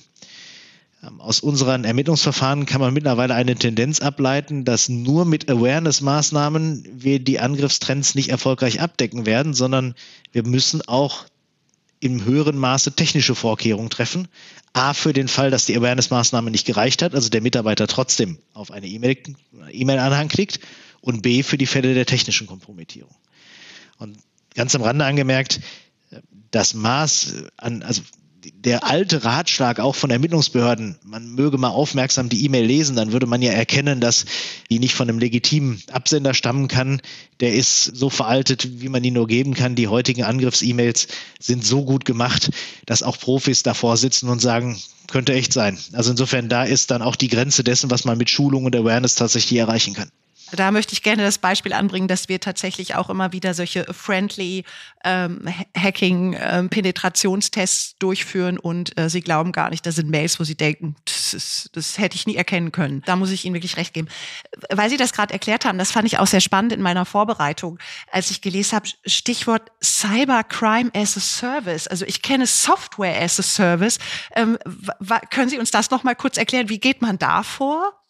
Ähm, 1.03 1.21
aus 1.21 1.41
unseren 1.41 1.85
Ermittlungsverfahren 1.85 2.67
kann 2.67 2.81
man 2.81 2.95
mittlerweile 2.95 3.35
eine 3.35 3.55
Tendenz 3.55 4.01
ableiten, 4.01 4.65
dass 4.65 4.89
nur 4.89 5.25
mit 5.25 5.51
Awareness-Maßnahmen 5.51 6.87
wir 6.95 7.19
die 7.19 7.41
Angriffstrends 7.41 8.15
nicht 8.15 8.31
erfolgreich 8.31 8.81
abdecken 8.81 9.27
werden, 9.27 9.55
sondern 9.55 9.95
wir 10.33 10.47
müssen 10.47 10.83
auch 10.83 11.27
im 12.05 12.23
höheren 12.27 12.59
Maße 12.59 12.93
technische 12.93 13.35
Vorkehrungen 13.35 13.89
treffen. 13.89 14.29
A, 14.75 14.93
für 14.93 15.15
den 15.15 15.27
Fall, 15.27 15.51
dass 15.51 15.65
die 15.65 15.75
Awareness-Maßnahme 15.75 16.51
nicht 16.51 16.67
gereicht 16.67 17.01
hat, 17.01 17.15
also 17.15 17.31
der 17.31 17.41
Mitarbeiter 17.41 17.87
trotzdem 17.87 18.39
auf 18.53 18.71
eine 18.71 18.87
E-Mail-Anhang 18.87 20.29
klickt. 20.29 20.61
Und 21.01 21.23
B, 21.23 21.43
für 21.43 21.57
die 21.57 21.67
Fälle 21.67 21.95
der 21.95 22.05
technischen 22.05 22.47
Kompromittierung. 22.47 23.15
Und 23.97 24.19
ganz 24.55 24.75
am 24.75 24.83
Rande 24.83 25.07
angemerkt, 25.07 25.61
das 26.51 26.75
Maß 26.75 27.45
an, 27.57 27.83
also 27.83 28.03
der 28.53 28.85
alte 28.85 29.25
Ratschlag 29.25 29.81
auch 29.81 29.95
von 29.95 30.11
Ermittlungsbehörden, 30.11 30.99
man 31.05 31.31
möge 31.31 31.59
mal 31.59 31.69
aufmerksam 31.69 32.29
die 32.29 32.45
E-Mail 32.45 32.65
lesen, 32.65 32.97
dann 32.97 33.13
würde 33.13 33.27
man 33.27 33.43
ja 33.43 33.53
erkennen, 33.53 34.01
dass 34.01 34.25
die 34.71 34.79
nicht 34.79 34.95
von 34.95 35.09
einem 35.09 35.19
legitimen 35.19 35.83
Absender 35.93 36.35
stammen 36.35 36.69
kann. 36.69 37.01
Der 37.41 37.55
ist 37.55 37.85
so 37.85 38.11
veraltet, 38.11 38.81
wie 38.81 38.89
man 38.89 39.05
ihn 39.05 39.15
nur 39.15 39.27
geben 39.27 39.55
kann. 39.55 39.75
Die 39.75 39.89
heutigen 39.89 40.25
Angriffs-E-Mails 40.25 41.09
sind 41.41 41.65
so 41.65 41.85
gut 41.85 42.05
gemacht, 42.05 42.51
dass 42.87 43.03
auch 43.03 43.19
Profis 43.19 43.63
davor 43.63 43.97
sitzen 43.97 44.29
und 44.29 44.41
sagen, 44.41 44.79
könnte 45.09 45.35
echt 45.35 45.53
sein. 45.53 45.79
Also 45.93 46.11
insofern, 46.11 46.49
da 46.49 46.65
ist 46.65 46.91
dann 46.91 47.03
auch 47.03 47.17
die 47.17 47.29
Grenze 47.29 47.65
dessen, 47.65 47.91
was 47.91 48.05
man 48.05 48.19
mit 48.19 48.31
Schulung 48.31 48.65
und 48.65 48.77
Awareness 48.77 49.15
tatsächlich 49.15 49.59
erreichen 49.59 49.95
kann. 49.95 50.11
Da 50.57 50.71
möchte 50.71 50.93
ich 50.93 51.03
gerne 51.03 51.23
das 51.23 51.39
Beispiel 51.39 51.73
anbringen, 51.73 52.09
dass 52.09 52.29
wir 52.29 52.41
tatsächlich 52.41 52.95
auch 52.95 53.11
immer 53.11 53.33
wieder 53.33 53.55
solche 53.55 53.85
friendly 53.93 54.65
ähm, 55.05 55.49
Hacking-Penetrationstests 55.77 57.93
ähm, 57.93 57.97
durchführen 57.99 58.59
und 58.59 58.99
äh, 58.99 59.09
sie 59.09 59.21
glauben 59.21 59.53
gar 59.53 59.71
nicht, 59.71 59.87
das 59.87 59.97
sind 59.97 60.11
Mails, 60.11 60.41
wo 60.41 60.45
sie 60.45 60.57
denken, 60.57 60.97
das, 61.05 61.35
ist, 61.35 61.71
das 61.75 61.99
hätte 61.99 62.17
ich 62.17 62.27
nie 62.27 62.37
erkennen 62.37 62.73
können. 62.73 63.03
Da 63.07 63.17
muss 63.17 63.31
ich 63.31 63.45
Ihnen 63.45 63.55
wirklich 63.55 63.77
recht 63.77 63.95
geben. 63.95 64.09
Weil 64.71 64.91
Sie 64.91 64.97
das 64.97 65.13
gerade 65.13 65.33
erklärt 65.33 65.65
haben, 65.65 65.79
das 65.79 65.93
fand 65.93 66.07
ich 66.07 66.19
auch 66.19 66.27
sehr 66.27 66.41
spannend 66.41 66.73
in 66.73 66.83
meiner 66.83 67.05
Vorbereitung, 67.05 67.79
als 68.11 68.31
ich 68.31 68.41
gelesen 68.41 68.77
habe, 68.77 68.89
Stichwort 69.07 69.71
Cybercrime 69.83 70.91
as 70.95 71.17
a 71.17 71.21
Service. 71.21 71.87
Also 71.87 72.05
ich 72.07 72.23
kenne 72.23 72.47
Software 72.47 73.21
as 73.21 73.39
a 73.39 73.43
Service. 73.43 73.99
Ähm, 74.35 74.59
können 75.31 75.49
Sie 75.49 75.59
uns 75.59 75.71
das 75.71 75.91
noch 75.91 76.05
mal 76.05 76.15
kurz 76.15 76.37
erklären? 76.37 76.69
Wie 76.69 76.81
geht 76.81 77.03
man 77.03 77.19
da 77.19 77.43
vor? 77.43 78.04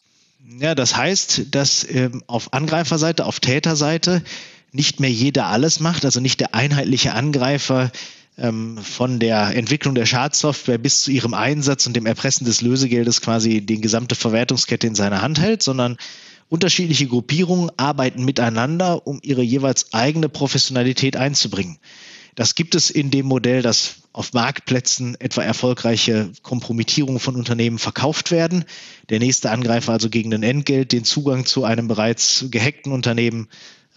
Ja, 0.59 0.75
das 0.75 0.95
heißt, 0.95 1.47
dass 1.51 1.85
ähm, 1.89 2.23
auf 2.27 2.53
Angreiferseite, 2.53 3.25
auf 3.25 3.39
Täterseite 3.39 4.23
nicht 4.71 4.99
mehr 4.99 5.11
jeder 5.11 5.47
alles 5.47 5.79
macht, 5.79 6.05
also 6.05 6.19
nicht 6.19 6.39
der 6.39 6.53
einheitliche 6.53 7.13
Angreifer 7.13 7.91
ähm, 8.37 8.77
von 8.77 9.19
der 9.19 9.55
Entwicklung 9.55 9.95
der 9.95 10.05
Schadsoftware 10.05 10.77
bis 10.77 11.03
zu 11.03 11.11
ihrem 11.11 11.33
Einsatz 11.33 11.87
und 11.87 11.95
dem 11.95 12.05
Erpressen 12.05 12.45
des 12.45 12.61
Lösegeldes 12.61 13.21
quasi 13.21 13.61
die 13.61 13.81
gesamte 13.81 14.15
Verwertungskette 14.15 14.87
in 14.87 14.95
seiner 14.95 15.21
Hand 15.21 15.39
hält, 15.39 15.63
sondern 15.63 15.97
unterschiedliche 16.49 17.07
Gruppierungen 17.07 17.71
arbeiten 17.77 18.23
miteinander, 18.23 19.07
um 19.07 19.19
ihre 19.23 19.41
jeweils 19.41 19.93
eigene 19.93 20.29
Professionalität 20.29 21.15
einzubringen. 21.17 21.79
Das 22.35 22.55
gibt 22.55 22.75
es 22.75 22.89
in 22.89 23.11
dem 23.11 23.25
Modell, 23.25 23.61
dass 23.61 23.95
auf 24.11 24.33
Marktplätzen 24.33 25.19
etwa 25.19 25.41
erfolgreiche 25.41 26.31
Kompromittierungen 26.41 27.19
von 27.19 27.35
Unternehmen 27.35 27.79
verkauft 27.79 28.31
werden. 28.31 28.65
Der 29.09 29.19
nächste 29.19 29.51
Angreifer 29.51 29.93
also 29.93 30.09
gegen 30.09 30.33
ein 30.33 30.43
Entgelt 30.43 30.91
den 30.91 31.05
Zugang 31.05 31.45
zu 31.45 31.63
einem 31.63 31.87
bereits 31.87 32.45
gehackten 32.51 32.91
Unternehmen 32.91 33.47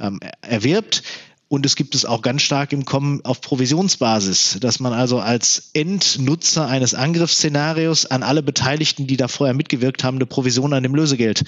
ähm, 0.01 0.21
erwirbt. 0.41 1.03
Und 1.51 1.65
es 1.65 1.77
gibt 1.77 1.95
es 1.95 2.05
auch 2.05 2.21
ganz 2.21 2.43
stark 2.43 2.75
im 2.75 2.85
Kommen 2.85 3.25
auf 3.25 3.41
Provisionsbasis, 3.41 4.59
dass 4.61 4.81
man 4.81 4.93
also 4.93 5.19
als 5.19 5.71
Endnutzer 5.73 6.69
eines 6.69 6.93
Angriffsszenarios 6.93 8.05
an 8.05 8.23
alle 8.23 8.43
Beteiligten, 8.43 9.07
die 9.07 9.17
da 9.17 9.29
vorher 9.29 9.55
mitgewirkt 9.55 10.05
haben, 10.05 10.19
eine 10.19 10.27
Provision 10.27 10.75
an 10.75 10.83
dem 10.83 10.95
Lösegeld, 10.95 11.45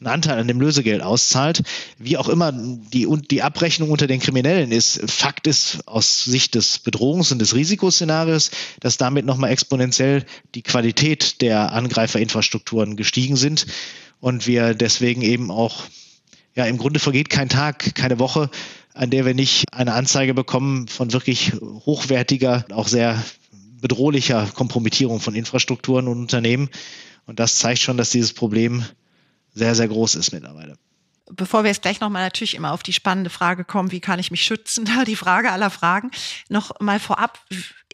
einen 0.00 0.08
Anteil 0.08 0.40
an 0.40 0.48
dem 0.48 0.60
Lösegeld 0.60 1.00
auszahlt. 1.00 1.62
Wie 1.96 2.16
auch 2.16 2.28
immer 2.28 2.50
die, 2.52 3.06
die 3.30 3.42
Abrechnung 3.42 3.92
unter 3.92 4.08
den 4.08 4.18
Kriminellen 4.18 4.72
ist, 4.72 5.08
Fakt 5.08 5.46
ist 5.46 5.78
aus 5.86 6.24
Sicht 6.24 6.56
des 6.56 6.84
Bedrohungs- 6.84 7.30
und 7.30 7.38
des 7.38 7.54
Risikoszenarios, 7.54 8.50
dass 8.80 8.96
damit 8.96 9.26
nochmal 9.26 9.52
exponentiell 9.52 10.26
die 10.56 10.62
Qualität 10.62 11.40
der 11.40 11.72
Angreiferinfrastrukturen 11.72 12.96
gestiegen 12.96 13.36
sind 13.36 13.66
und 14.18 14.48
wir 14.48 14.74
deswegen 14.74 15.22
eben 15.22 15.52
auch 15.52 15.84
ja, 16.56 16.64
im 16.64 16.78
Grunde 16.78 16.98
vergeht 16.98 17.30
kein 17.30 17.48
Tag, 17.48 17.94
keine 17.94 18.18
Woche, 18.18 18.50
an 18.94 19.10
der 19.10 19.26
wir 19.26 19.34
nicht 19.34 19.64
eine 19.72 19.92
Anzeige 19.92 20.34
bekommen 20.34 20.88
von 20.88 21.12
wirklich 21.12 21.52
hochwertiger, 21.60 22.64
auch 22.72 22.88
sehr 22.88 23.22
bedrohlicher 23.80 24.46
Kompromittierung 24.54 25.20
von 25.20 25.34
Infrastrukturen 25.34 26.08
und 26.08 26.18
Unternehmen. 26.18 26.70
Und 27.26 27.38
das 27.40 27.56
zeigt 27.56 27.80
schon, 27.80 27.98
dass 27.98 28.10
dieses 28.10 28.32
Problem 28.32 28.84
sehr, 29.54 29.74
sehr 29.74 29.88
groß 29.88 30.14
ist 30.14 30.32
mittlerweile. 30.32 30.78
Bevor 31.30 31.64
wir 31.64 31.70
jetzt 31.70 31.82
gleich 31.82 32.00
nochmal 32.00 32.22
natürlich 32.22 32.54
immer 32.54 32.72
auf 32.72 32.82
die 32.82 32.92
spannende 32.92 33.30
Frage 33.30 33.64
kommen, 33.64 33.92
wie 33.92 34.00
kann 34.00 34.18
ich 34.18 34.30
mich 34.30 34.42
schützen, 34.42 34.88
die 35.06 35.16
Frage 35.16 35.50
aller 35.50 35.70
Fragen, 35.70 36.10
noch 36.48 36.80
mal 36.80 37.00
vorab, 37.00 37.38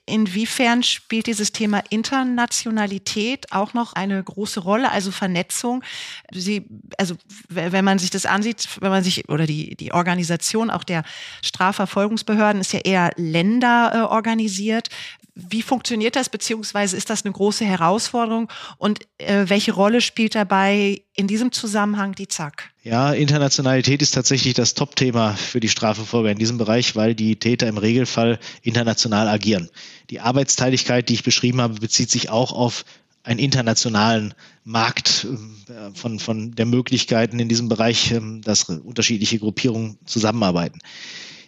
Inwiefern 0.04 0.82
spielt 0.82 1.28
dieses 1.28 1.52
Thema 1.52 1.80
Internationalität 1.90 3.52
auch 3.52 3.72
noch 3.72 3.92
eine 3.92 4.20
große 4.20 4.58
Rolle, 4.58 4.90
also 4.90 5.12
Vernetzung? 5.12 5.84
Sie, 6.32 6.66
also 6.98 7.14
wenn 7.48 7.84
man 7.84 8.00
sich 8.00 8.10
das 8.10 8.26
ansieht, 8.26 8.66
wenn 8.80 8.90
man 8.90 9.04
sich 9.04 9.28
oder 9.28 9.46
die 9.46 9.76
die 9.76 9.92
Organisation 9.92 10.70
auch 10.70 10.82
der 10.82 11.04
Strafverfolgungsbehörden 11.42 12.60
ist 12.60 12.72
ja 12.72 12.80
eher 12.80 13.12
Länder 13.16 13.92
äh, 13.94 14.12
organisiert. 14.12 14.88
Wie 15.34 15.62
funktioniert 15.62 16.14
das, 16.14 16.28
beziehungsweise 16.28 16.94
ist 16.94 17.08
das 17.08 17.24
eine 17.24 17.32
große 17.32 17.64
Herausforderung 17.64 18.50
und 18.76 19.00
äh, 19.16 19.44
welche 19.46 19.72
Rolle 19.72 20.02
spielt 20.02 20.34
dabei 20.34 21.02
in 21.14 21.26
diesem 21.26 21.52
Zusammenhang 21.52 22.14
die 22.14 22.28
ZAK? 22.28 22.70
Ja, 22.82 23.14
Internationalität 23.14 24.02
ist 24.02 24.10
tatsächlich 24.10 24.52
das 24.52 24.74
Top-Thema 24.74 25.32
für 25.32 25.60
die 25.60 25.70
Strafverfolger 25.70 26.30
in 26.30 26.38
diesem 26.38 26.58
Bereich, 26.58 26.96
weil 26.96 27.14
die 27.14 27.36
Täter 27.36 27.66
im 27.66 27.78
Regelfall 27.78 28.38
international 28.60 29.26
agieren. 29.28 29.70
Die 30.10 30.20
Arbeitsteiligkeit, 30.20 31.08
die 31.08 31.14
ich 31.14 31.22
beschrieben 31.22 31.62
habe, 31.62 31.80
bezieht 31.80 32.10
sich 32.10 32.28
auch 32.28 32.52
auf 32.52 32.84
einen 33.22 33.38
internationalen 33.38 34.34
Markt 34.64 35.26
äh, 35.68 35.94
von, 35.94 36.18
von 36.18 36.54
der 36.54 36.66
Möglichkeiten 36.66 37.38
in 37.38 37.48
diesem 37.48 37.68
Bereich, 37.68 38.10
ähm, 38.10 38.42
dass 38.42 38.64
unterschiedliche 38.64 39.38
Gruppierungen 39.38 39.98
zusammenarbeiten. 40.04 40.80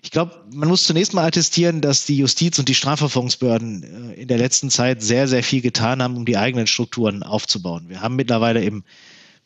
Ich 0.04 0.10
glaube, 0.10 0.44
man 0.52 0.68
muss 0.68 0.84
zunächst 0.84 1.14
mal 1.14 1.26
attestieren, 1.26 1.80
dass 1.80 2.04
die 2.04 2.18
Justiz 2.18 2.58
und 2.58 2.68
die 2.68 2.74
Strafverfolgungsbehörden 2.74 4.12
äh, 4.12 4.20
in 4.20 4.28
der 4.28 4.36
letzten 4.36 4.68
Zeit 4.68 5.02
sehr, 5.02 5.26
sehr 5.26 5.42
viel 5.42 5.62
getan 5.62 6.02
haben, 6.02 6.16
um 6.16 6.26
die 6.26 6.36
eigenen 6.36 6.66
Strukturen 6.66 7.22
aufzubauen. 7.22 7.88
Wir 7.88 8.02
haben 8.02 8.14
mittlerweile 8.14 8.62
im, 8.62 8.84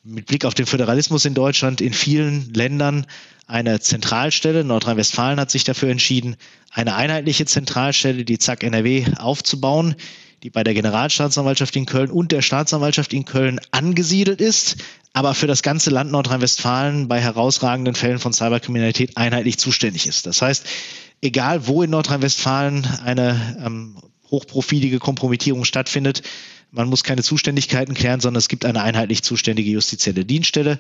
mit 0.03 0.27
Blick 0.27 0.45
auf 0.45 0.55
den 0.55 0.67
Föderalismus 0.67 1.25
in 1.25 1.35
Deutschland 1.35 1.81
in 1.81 1.93
vielen 1.93 2.53
Ländern 2.53 3.07
eine 3.47 3.79
Zentralstelle. 3.79 4.65
Nordrhein-Westfalen 4.65 5.39
hat 5.39 5.53
sich 5.53 5.63
dafür 5.63 5.91
entschieden, 5.91 6.35
eine 6.73 6.97
einheitliche 6.97 7.47
Zentralstelle, 7.47 8.25
die 8.25 8.39
ZAK 8.39 8.65
NRW, 8.65 9.07
aufzubauen, 9.17 9.95
die 10.43 10.51
bei 10.51 10.65
der 10.65 10.75
Generalstaatsanwaltschaft 10.75 11.77
in 11.77 11.87
Köln 11.87 12.11
und 12.11 12.33
der 12.33 12.43
Staatsanwaltschaft 12.43 13.13
in 13.13 13.25
Köln 13.25 13.61
angesiedelt 13.71 14.41
ist, 14.41 14.77
aber 15.19 15.35
für 15.35 15.49
das 15.49 15.63
ganze 15.63 15.91
Land 15.91 16.13
Nordrhein-Westfalen 16.13 17.09
bei 17.09 17.21
herausragenden 17.21 17.97
Fällen 17.97 18.21
von 18.21 18.33
Cyberkriminalität 18.33 19.17
einheitlich 19.17 19.59
zuständig 19.59 20.07
ist. 20.07 20.27
Das 20.27 20.43
heißt, 20.43 20.65
egal 21.21 21.67
wo 21.67 21.83
in 21.83 21.91
Nordrhein-Westfalen 21.91 22.87
eine 23.05 23.59
ähm, 23.67 23.97
hochprofilige 24.31 25.01
Kompromittierung 25.01 25.65
stattfindet, 25.65 26.23
man 26.71 26.89
muss 26.89 27.03
keine 27.03 27.25
Zuständigkeiten 27.25 27.95
klären, 27.95 28.21
sondern 28.21 28.39
es 28.39 28.47
gibt 28.47 28.65
eine 28.65 28.81
einheitlich 28.81 29.25
zuständige 29.25 29.73
justizielle 29.73 30.25
Dienststelle. 30.25 30.79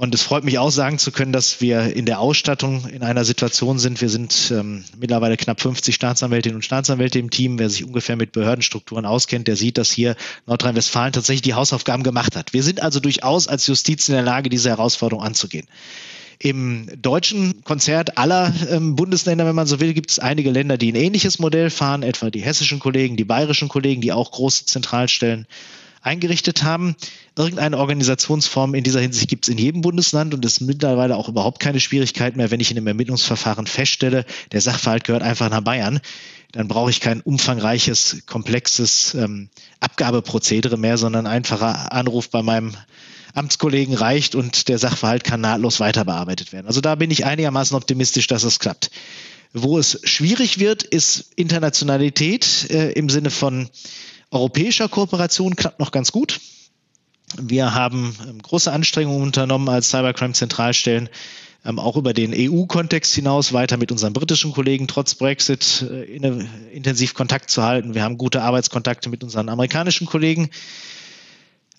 Und 0.00 0.14
es 0.14 0.22
freut 0.22 0.44
mich 0.44 0.60
auch 0.60 0.70
sagen 0.70 0.96
zu 0.98 1.10
können, 1.10 1.32
dass 1.32 1.60
wir 1.60 1.96
in 1.96 2.06
der 2.06 2.20
Ausstattung 2.20 2.86
in 2.86 3.02
einer 3.02 3.24
Situation 3.24 3.80
sind. 3.80 4.00
Wir 4.00 4.08
sind 4.08 4.52
ähm, 4.52 4.84
mittlerweile 4.96 5.36
knapp 5.36 5.60
50 5.60 5.92
Staatsanwältinnen 5.92 6.54
und 6.54 6.62
Staatsanwälte 6.62 7.18
im 7.18 7.30
Team. 7.30 7.58
Wer 7.58 7.68
sich 7.68 7.84
ungefähr 7.84 8.14
mit 8.14 8.30
Behördenstrukturen 8.30 9.04
auskennt, 9.04 9.48
der 9.48 9.56
sieht, 9.56 9.76
dass 9.76 9.90
hier 9.90 10.14
Nordrhein-Westfalen 10.46 11.12
tatsächlich 11.12 11.42
die 11.42 11.54
Hausaufgaben 11.54 12.04
gemacht 12.04 12.36
hat. 12.36 12.52
Wir 12.52 12.62
sind 12.62 12.80
also 12.80 13.00
durchaus 13.00 13.48
als 13.48 13.66
Justiz 13.66 14.08
in 14.08 14.14
der 14.14 14.22
Lage, 14.22 14.50
diese 14.50 14.68
Herausforderung 14.68 15.24
anzugehen. 15.24 15.66
Im 16.38 16.88
deutschen 17.02 17.64
Konzert 17.64 18.18
aller 18.18 18.54
ähm, 18.70 18.94
Bundesländer, 18.94 19.46
wenn 19.46 19.56
man 19.56 19.66
so 19.66 19.80
will, 19.80 19.94
gibt 19.94 20.12
es 20.12 20.20
einige 20.20 20.52
Länder, 20.52 20.78
die 20.78 20.92
ein 20.92 20.94
ähnliches 20.94 21.40
Modell 21.40 21.70
fahren, 21.70 22.04
etwa 22.04 22.30
die 22.30 22.40
hessischen 22.40 22.78
Kollegen, 22.78 23.16
die 23.16 23.24
bayerischen 23.24 23.68
Kollegen, 23.68 24.00
die 24.00 24.12
auch 24.12 24.30
große 24.30 24.64
Zentralstellen 24.64 25.48
eingerichtet 26.02 26.62
haben. 26.62 26.96
Irgendeine 27.36 27.78
Organisationsform 27.78 28.74
in 28.74 28.84
dieser 28.84 29.00
Hinsicht 29.00 29.28
gibt 29.28 29.46
es 29.46 29.48
in 29.48 29.58
jedem 29.58 29.80
Bundesland 29.80 30.34
und 30.34 30.44
es 30.44 30.54
ist 30.54 30.60
mittlerweile 30.60 31.16
auch 31.16 31.28
überhaupt 31.28 31.60
keine 31.60 31.80
Schwierigkeit 31.80 32.36
mehr, 32.36 32.50
wenn 32.50 32.60
ich 32.60 32.70
in 32.70 32.76
einem 32.76 32.86
Ermittlungsverfahren 32.86 33.66
feststelle, 33.66 34.24
der 34.52 34.60
Sachverhalt 34.60 35.04
gehört 35.04 35.22
einfach 35.22 35.50
nach 35.50 35.62
Bayern. 35.62 36.00
Dann 36.52 36.68
brauche 36.68 36.90
ich 36.90 37.00
kein 37.00 37.20
umfangreiches, 37.20 38.22
komplexes 38.26 39.14
ähm, 39.14 39.50
Abgabeprozedere 39.80 40.78
mehr, 40.78 40.96
sondern 40.96 41.26
ein 41.26 41.32
einfacher 41.32 41.92
Anruf 41.92 42.30
bei 42.30 42.42
meinem 42.42 42.74
Amtskollegen 43.34 43.94
reicht 43.94 44.34
und 44.34 44.68
der 44.68 44.78
Sachverhalt 44.78 45.24
kann 45.24 45.40
nahtlos 45.40 45.80
weiter 45.80 46.04
bearbeitet 46.04 46.52
werden. 46.52 46.66
Also 46.66 46.80
da 46.80 46.94
bin 46.94 47.10
ich 47.10 47.26
einigermaßen 47.26 47.76
optimistisch, 47.76 48.26
dass 48.26 48.44
es 48.44 48.58
klappt. 48.58 48.90
Wo 49.52 49.78
es 49.78 50.00
schwierig 50.04 50.58
wird, 50.58 50.82
ist 50.82 51.32
Internationalität 51.36 52.70
äh, 52.70 52.92
im 52.92 53.08
Sinne 53.08 53.30
von 53.30 53.68
europäischer 54.30 54.88
Kooperation 54.88 55.56
klappt 55.56 55.80
noch 55.80 55.92
ganz 55.92 56.12
gut. 56.12 56.40
Wir 57.36 57.74
haben 57.74 58.16
ähm, 58.26 58.42
große 58.42 58.72
Anstrengungen 58.72 59.22
unternommen 59.22 59.68
als 59.68 59.90
Cybercrime-Zentralstellen, 59.90 61.08
ähm, 61.64 61.78
auch 61.78 61.96
über 61.96 62.14
den 62.14 62.32
EU-Kontext 62.34 63.14
hinaus 63.14 63.52
weiter 63.52 63.76
mit 63.76 63.92
unseren 63.92 64.12
britischen 64.12 64.52
Kollegen 64.52 64.88
trotz 64.88 65.14
Brexit 65.14 65.84
äh, 65.90 66.04
intensiv 66.72 67.14
Kontakt 67.14 67.50
zu 67.50 67.62
halten. 67.62 67.94
Wir 67.94 68.02
haben 68.02 68.16
gute 68.16 68.42
Arbeitskontakte 68.42 69.10
mit 69.10 69.22
unseren 69.22 69.48
amerikanischen 69.48 70.06
Kollegen. 70.06 70.50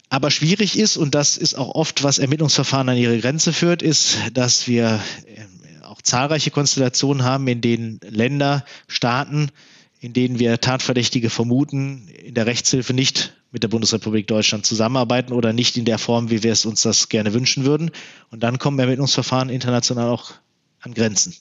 Aber 0.09 0.31
schwierig 0.31 0.77
ist, 0.77 0.97
und 0.97 1.13
das 1.13 1.37
ist 1.37 1.55
auch 1.55 1.75
oft, 1.75 2.03
was 2.03 2.17
Ermittlungsverfahren 2.17 2.89
an 2.89 2.97
ihre 2.97 3.19
Grenze 3.19 3.53
führt, 3.53 3.81
ist, 3.81 4.17
dass 4.33 4.67
wir 4.67 4.99
äh, 5.25 5.85
auch 5.85 6.01
zahlreiche 6.01 6.51
Konstellationen 6.51 7.23
haben, 7.23 7.47
in 7.47 7.61
denen 7.61 7.99
Länder, 8.07 8.65
Staaten 8.87 9.49
in 9.99 10.13
denen 10.13 10.39
wir 10.39 10.59
Tatverdächtige 10.61 11.29
vermuten, 11.29 12.07
in 12.07 12.33
der 12.33 12.45
Rechtshilfe 12.45 12.93
nicht 12.93 13.33
mit 13.51 13.63
der 13.63 13.67
Bundesrepublik 13.67 14.27
Deutschland 14.27 14.65
zusammenarbeiten 14.65 15.33
oder 15.33 15.53
nicht 15.53 15.77
in 15.77 15.85
der 15.85 15.97
Form, 15.97 16.29
wie 16.29 16.43
wir 16.43 16.51
es 16.51 16.65
uns 16.65 16.81
das 16.81 17.09
gerne 17.09 17.33
wünschen 17.33 17.65
würden. 17.65 17.91
Und 18.31 18.43
dann 18.43 18.59
kommen 18.59 18.79
Ermittlungsverfahren 18.79 19.49
international 19.49 20.09
auch 20.09 20.33
an 20.81 20.93
Grenzen. 20.93 21.35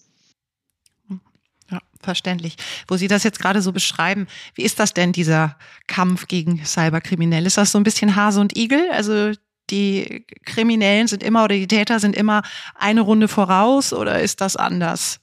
Ja, 1.70 1.80
verständlich. 2.00 2.56
Wo 2.88 2.96
Sie 2.96 3.08
das 3.08 3.22
jetzt 3.24 3.38
gerade 3.38 3.62
so 3.62 3.72
beschreiben, 3.72 4.26
wie 4.54 4.62
ist 4.62 4.80
das 4.80 4.94
denn, 4.94 5.12
dieser 5.12 5.56
Kampf 5.86 6.26
gegen 6.26 6.64
Cyberkriminelle? 6.64 7.46
Ist 7.46 7.58
das 7.58 7.72
so 7.72 7.78
ein 7.78 7.84
bisschen 7.84 8.16
Hase 8.16 8.40
und 8.40 8.56
Igel? 8.56 8.90
Also 8.90 9.32
die 9.70 10.24
Kriminellen 10.44 11.06
sind 11.06 11.22
immer 11.22 11.44
oder 11.44 11.54
die 11.54 11.68
Täter 11.68 12.00
sind 12.00 12.16
immer 12.16 12.42
eine 12.74 13.02
Runde 13.02 13.28
voraus 13.28 13.92
oder 13.92 14.20
ist 14.20 14.40
das 14.40 14.56
anders? 14.56 15.20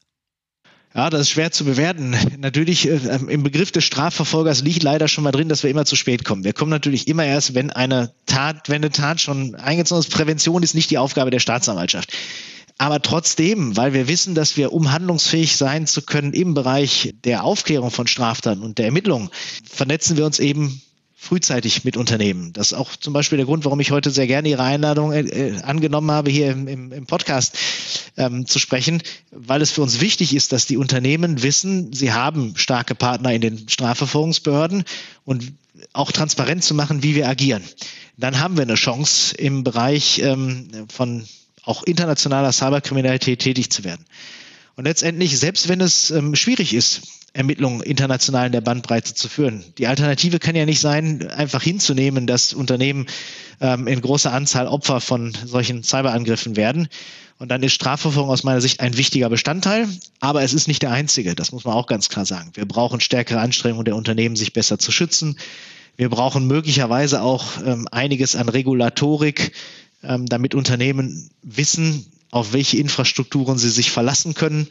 Ja, 0.95 1.09
das 1.09 1.21
ist 1.21 1.29
schwer 1.31 1.51
zu 1.51 1.65
bewerten. 1.65 2.15
Natürlich, 2.39 2.87
äh, 2.87 3.19
im 3.27 3.43
Begriff 3.43 3.71
des 3.71 3.83
Strafverfolgers 3.83 4.61
liegt 4.61 4.81
leider 4.81 5.09
schon 5.09 5.25
mal 5.25 5.33
drin, 5.33 5.49
dass 5.49 5.61
wir 5.61 5.69
immer 5.69 5.83
zu 5.83 5.97
spät 5.97 6.23
kommen. 6.23 6.45
Wir 6.45 6.53
kommen 6.53 6.71
natürlich 6.71 7.09
immer 7.09 7.25
erst, 7.25 7.53
wenn 7.53 7.69
eine 7.69 8.13
Tat, 8.25 8.69
wenn 8.69 8.77
eine 8.77 8.91
Tat 8.91 9.19
schon 9.19 9.55
eingezogen 9.55 9.99
ist. 9.99 10.09
Prävention 10.09 10.63
ist 10.63 10.73
nicht 10.73 10.89
die 10.89 10.97
Aufgabe 10.97 11.31
der 11.31 11.39
Staatsanwaltschaft. 11.39 12.13
Aber 12.77 13.01
trotzdem, 13.01 13.75
weil 13.75 13.93
wir 13.93 14.07
wissen, 14.07 14.35
dass 14.35 14.55
wir, 14.55 14.71
um 14.71 14.91
handlungsfähig 14.91 15.57
sein 15.57 15.85
zu 15.85 16.01
können 16.01 16.33
im 16.33 16.53
Bereich 16.53 17.13
der 17.25 17.43
Aufklärung 17.43 17.91
von 17.91 18.07
Straftaten 18.07 18.63
und 18.63 18.77
der 18.77 18.85
Ermittlung, 18.85 19.29
vernetzen 19.69 20.15
wir 20.15 20.25
uns 20.25 20.39
eben 20.39 20.81
frühzeitig 21.17 21.85
mit 21.85 21.97
Unternehmen. 21.97 22.51
Das 22.53 22.71
ist 22.71 22.77
auch 22.77 22.95
zum 22.95 23.13
Beispiel 23.13 23.37
der 23.37 23.45
Grund, 23.45 23.63
warum 23.63 23.79
ich 23.79 23.91
heute 23.91 24.11
sehr 24.11 24.27
gerne 24.27 24.49
Ihre 24.49 24.63
Einladung 24.63 25.13
äh, 25.13 25.21
äh, 25.21 25.61
angenommen 25.61 26.11
habe, 26.11 26.29
hier 26.29 26.51
im, 26.51 26.67
im, 26.67 27.05
Podcast 27.05 27.57
ähm, 28.17 28.45
zu 28.45 28.59
sprechen, 28.59 29.01
weil 29.31 29.61
es 29.61 29.71
für 29.71 29.81
uns 29.81 30.01
wichtig 30.01 30.35
ist, 30.35 30.51
dass 30.51 30.65
die 30.65 30.77
Unternehmen 30.77 31.41
wissen, 31.41 31.93
sie 31.93 32.11
haben 32.11 32.53
starke 32.57 32.95
Partner 32.95 33.33
in 33.33 33.41
den 33.41 33.69
Strafverfolgungsbehörden 33.69 34.83
und 35.23 35.53
auch 35.93 36.11
transparent 36.11 36.63
zu 36.63 36.73
machen, 36.73 37.01
wie 37.01 37.15
wir 37.15 37.29
agieren. 37.29 37.63
Dann 38.17 38.39
haben 38.39 38.57
wir 38.57 38.63
eine 38.63 38.75
Chance 38.75 39.35
im 39.35 39.63
Bereich 39.63 40.19
ähm, 40.19 40.69
von 40.89 41.25
auch 41.63 41.83
internationaler 41.83 42.51
Cyberkriminalität 42.51 43.39
tätig 43.39 43.71
zu 43.71 43.83
werden. 43.83 44.05
Und 44.75 44.83
letztendlich, 44.85 45.37
selbst 45.39 45.69
wenn 45.69 45.81
es 45.81 46.11
ähm, 46.11 46.35
schwierig 46.35 46.73
ist, 46.73 47.01
Ermittlungen 47.35 47.81
international 47.81 48.45
in 48.45 48.53
der 48.53 48.61
Bandbreite 48.61 49.13
zu 49.13 49.27
führen. 49.27 49.63
Die 49.77 49.87
Alternative 49.87 50.39
kann 50.39 50.55
ja 50.55 50.65
nicht 50.65 50.79
sein, 50.79 51.29
einfach 51.29 51.61
hinzunehmen, 51.61 52.27
dass 52.27 52.53
Unternehmen 52.53 53.07
ähm, 53.59 53.87
in 53.87 53.99
großer 53.99 54.31
Anzahl 54.31 54.67
Opfer 54.67 55.01
von 55.01 55.33
solchen 55.45 55.83
Cyberangriffen 55.83 56.55
werden. 56.55 56.87
Und 57.37 57.49
dann 57.49 57.61
ist 57.61 57.73
Strafverfolgung 57.73 58.31
aus 58.31 58.45
meiner 58.45 58.61
Sicht 58.61 58.79
ein 58.79 58.95
wichtiger 58.95 59.29
Bestandteil, 59.29 59.89
aber 60.21 60.43
es 60.43 60.53
ist 60.53 60.69
nicht 60.69 60.81
der 60.81 60.91
einzige. 60.91 61.35
Das 61.35 61.51
muss 61.51 61.65
man 61.65 61.73
auch 61.73 61.87
ganz 61.87 62.07
klar 62.07 62.25
sagen. 62.25 62.51
Wir 62.53 62.65
brauchen 62.65 63.01
stärkere 63.01 63.41
Anstrengungen 63.41 63.83
der 63.83 63.97
Unternehmen, 63.97 64.37
sich 64.37 64.53
besser 64.53 64.79
zu 64.79 64.93
schützen. 64.93 65.37
Wir 65.97 66.07
brauchen 66.07 66.47
möglicherweise 66.47 67.21
auch 67.21 67.45
ähm, 67.65 67.89
einiges 67.91 68.37
an 68.37 68.47
Regulatorik, 68.47 69.51
ähm, 70.03 70.25
damit 70.25 70.55
Unternehmen 70.55 71.29
wissen, 71.41 72.05
auf 72.31 72.53
welche 72.53 72.77
Infrastrukturen 72.77 73.57
sie 73.57 73.69
sich 73.69 73.91
verlassen 73.91 74.35
können. 74.35 74.69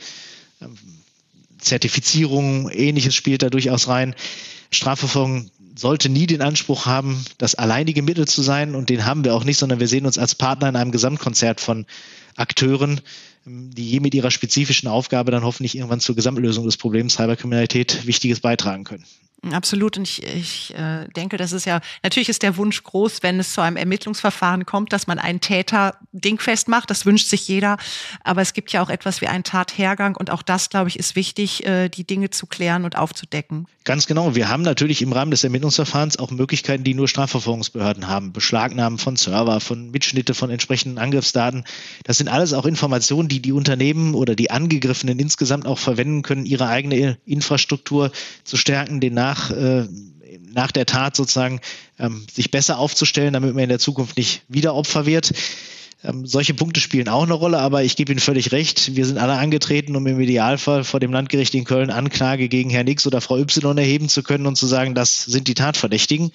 Ähm, 0.62 0.78
Zertifizierung, 1.58 2.70
ähnliches 2.70 3.14
spielt 3.14 3.42
da 3.42 3.50
durchaus 3.50 3.88
rein. 3.88 4.14
Strafverfolgung 4.70 5.50
sollte 5.76 6.08
nie 6.08 6.26
den 6.26 6.42
Anspruch 6.42 6.86
haben, 6.86 7.24
das 7.38 7.54
alleinige 7.54 8.02
Mittel 8.02 8.28
zu 8.28 8.42
sein 8.42 8.74
und 8.74 8.90
den 8.90 9.04
haben 9.04 9.24
wir 9.24 9.34
auch 9.34 9.44
nicht, 9.44 9.58
sondern 9.58 9.80
wir 9.80 9.88
sehen 9.88 10.06
uns 10.06 10.18
als 10.18 10.34
Partner 10.34 10.68
in 10.68 10.76
einem 10.76 10.92
Gesamtkonzert 10.92 11.60
von 11.60 11.86
Akteuren, 12.36 13.00
die 13.46 13.88
je 13.88 14.00
mit 14.00 14.14
ihrer 14.14 14.30
spezifischen 14.30 14.88
Aufgabe 14.88 15.30
dann 15.30 15.44
hoffentlich 15.44 15.76
irgendwann 15.76 16.00
zur 16.00 16.14
Gesamtlösung 16.14 16.64
des 16.64 16.76
Problems 16.76 17.14
Cyberkriminalität 17.14 18.06
Wichtiges 18.06 18.40
beitragen 18.40 18.84
können. 18.84 19.04
Absolut. 19.52 19.98
Und 19.98 20.08
ich, 20.08 20.22
ich 20.22 20.74
äh, 20.74 21.06
denke, 21.08 21.36
das 21.36 21.52
ist 21.52 21.66
ja, 21.66 21.80
natürlich 22.02 22.28
ist 22.28 22.42
der 22.42 22.56
Wunsch 22.56 22.82
groß, 22.82 23.22
wenn 23.22 23.38
es 23.38 23.52
zu 23.52 23.60
einem 23.60 23.76
Ermittlungsverfahren 23.76 24.64
kommt, 24.64 24.92
dass 24.92 25.06
man 25.06 25.18
einen 25.18 25.40
Täter 25.40 25.96
dingfest 26.12 26.68
macht. 26.68 26.90
Das 26.90 27.04
wünscht 27.04 27.28
sich 27.28 27.46
jeder. 27.46 27.76
Aber 28.22 28.40
es 28.40 28.54
gibt 28.54 28.72
ja 28.72 28.82
auch 28.82 28.88
etwas 28.88 29.20
wie 29.20 29.26
einen 29.26 29.44
Tathergang. 29.44 30.16
Und 30.16 30.30
auch 30.30 30.42
das, 30.42 30.70
glaube 30.70 30.88
ich, 30.88 30.98
ist 30.98 31.16
wichtig, 31.16 31.66
äh, 31.66 31.88
die 31.88 32.06
Dinge 32.06 32.30
zu 32.30 32.46
klären 32.46 32.84
und 32.84 32.96
aufzudecken. 32.96 33.66
Ganz 33.84 34.06
genau. 34.06 34.34
Wir 34.34 34.48
haben 34.48 34.62
natürlich 34.62 35.02
im 35.02 35.12
Rahmen 35.12 35.30
des 35.30 35.44
Ermittlungsverfahrens 35.44 36.18
auch 36.18 36.30
Möglichkeiten, 36.30 36.84
die 36.84 36.94
nur 36.94 37.06
Strafverfolgungsbehörden 37.06 38.08
haben. 38.08 38.32
Beschlagnahmen 38.32 38.98
von 38.98 39.16
Server, 39.16 39.60
von 39.60 39.90
Mitschnitte 39.90 40.32
von 40.32 40.48
entsprechenden 40.48 40.96
Angriffsdaten. 40.96 41.64
Das 42.04 42.16
sind 42.16 42.28
alles 42.28 42.54
auch 42.54 42.64
Informationen, 42.64 43.28
die 43.28 43.33
die 43.40 43.52
Unternehmen 43.52 44.14
oder 44.14 44.34
die 44.34 44.50
Angegriffenen 44.50 45.18
insgesamt 45.18 45.66
auch 45.66 45.78
verwenden 45.78 46.22
können, 46.22 46.46
ihre 46.46 46.68
eigene 46.68 47.18
Infrastruktur 47.26 48.10
zu 48.44 48.56
stärken, 48.56 49.00
den 49.00 49.14
Nach 49.14 49.34
nach, 49.34 49.50
äh, 49.50 49.88
nach 50.52 50.70
der 50.70 50.86
Tat 50.86 51.16
sozusagen 51.16 51.60
ähm, 51.98 52.26
sich 52.32 52.50
besser 52.50 52.78
aufzustellen, 52.78 53.32
damit 53.32 53.54
man 53.54 53.64
in 53.64 53.68
der 53.68 53.78
Zukunft 53.78 54.16
nicht 54.16 54.42
wieder 54.48 54.74
Opfer 54.74 55.06
wird. 55.06 55.32
Ähm, 56.04 56.26
solche 56.26 56.54
Punkte 56.54 56.80
spielen 56.80 57.08
auch 57.08 57.24
eine 57.24 57.32
Rolle, 57.32 57.58
aber 57.58 57.82
ich 57.82 57.96
gebe 57.96 58.12
Ihnen 58.12 58.20
völlig 58.20 58.52
recht. 58.52 58.94
Wir 58.94 59.06
sind 59.06 59.18
alle 59.18 59.34
angetreten, 59.34 59.96
um 59.96 60.06
im 60.06 60.20
Idealfall 60.20 60.84
vor 60.84 61.00
dem 61.00 61.12
Landgericht 61.12 61.54
in 61.54 61.64
Köln 61.64 61.90
Anklage 61.90 62.48
gegen 62.48 62.70
Herrn 62.70 62.86
X 62.86 63.06
oder 63.06 63.20
Frau 63.20 63.38
Y 63.38 63.78
erheben 63.78 64.08
zu 64.08 64.22
können 64.22 64.46
und 64.46 64.56
zu 64.56 64.66
sagen, 64.66 64.94
das 64.94 65.24
sind 65.24 65.48
die 65.48 65.54
Tatverdächtigen. 65.54 66.30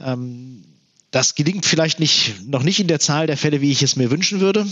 Ähm, 0.00 0.62
das 1.10 1.34
gelingt 1.34 1.66
vielleicht 1.66 2.00
nicht, 2.00 2.46
noch 2.48 2.62
nicht 2.62 2.80
in 2.80 2.88
der 2.88 3.00
Zahl 3.00 3.26
der 3.26 3.36
Fälle, 3.36 3.60
wie 3.60 3.70
ich 3.70 3.82
es 3.82 3.96
mir 3.96 4.10
wünschen 4.10 4.40
würde, 4.40 4.66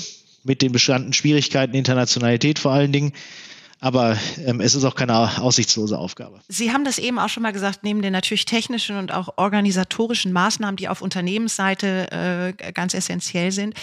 mit 0.44 0.62
den 0.62 0.72
bestandenen 0.72 1.12
Schwierigkeiten, 1.12 1.74
Internationalität 1.74 2.58
vor 2.58 2.72
allen 2.72 2.92
Dingen. 2.92 3.12
Aber 3.80 4.16
ähm, 4.46 4.62
es 4.62 4.74
ist 4.74 4.84
auch 4.84 4.94
keine 4.94 5.42
aussichtslose 5.42 5.98
Aufgabe. 5.98 6.40
Sie 6.48 6.72
haben 6.72 6.84
das 6.84 6.98
eben 6.98 7.18
auch 7.18 7.28
schon 7.28 7.42
mal 7.42 7.52
gesagt, 7.52 7.80
neben 7.82 8.00
den 8.00 8.12
natürlich 8.12 8.46
technischen 8.46 8.96
und 8.96 9.12
auch 9.12 9.34
organisatorischen 9.36 10.32
Maßnahmen, 10.32 10.76
die 10.76 10.88
auf 10.88 11.02
Unternehmensseite 11.02 12.54
äh, 12.58 12.72
ganz 12.72 12.94
essentiell 12.94 13.52
sind. 13.52 13.74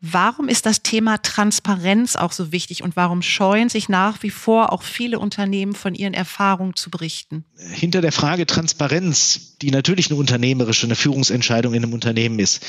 Warum 0.00 0.48
ist 0.48 0.66
das 0.66 0.82
Thema 0.82 1.18
Transparenz 1.18 2.16
auch 2.16 2.32
so 2.32 2.52
wichtig 2.52 2.82
und 2.82 2.96
warum 2.96 3.22
scheuen 3.22 3.68
sich 3.68 3.88
nach 3.88 4.22
wie 4.22 4.30
vor 4.30 4.72
auch 4.72 4.82
viele 4.82 5.18
Unternehmen 5.20 5.74
von 5.74 5.94
ihren 5.94 6.14
Erfahrungen 6.14 6.74
zu 6.74 6.90
berichten? 6.90 7.44
Hinter 7.56 8.00
der 8.00 8.12
Frage 8.12 8.46
Transparenz, 8.46 9.56
die 9.62 9.70
natürlich 9.70 10.10
eine 10.10 10.18
unternehmerische, 10.18 10.86
eine 10.86 10.96
Führungsentscheidung 10.96 11.74
in 11.74 11.84
einem 11.84 11.92
Unternehmen 11.92 12.38
ist, 12.38 12.66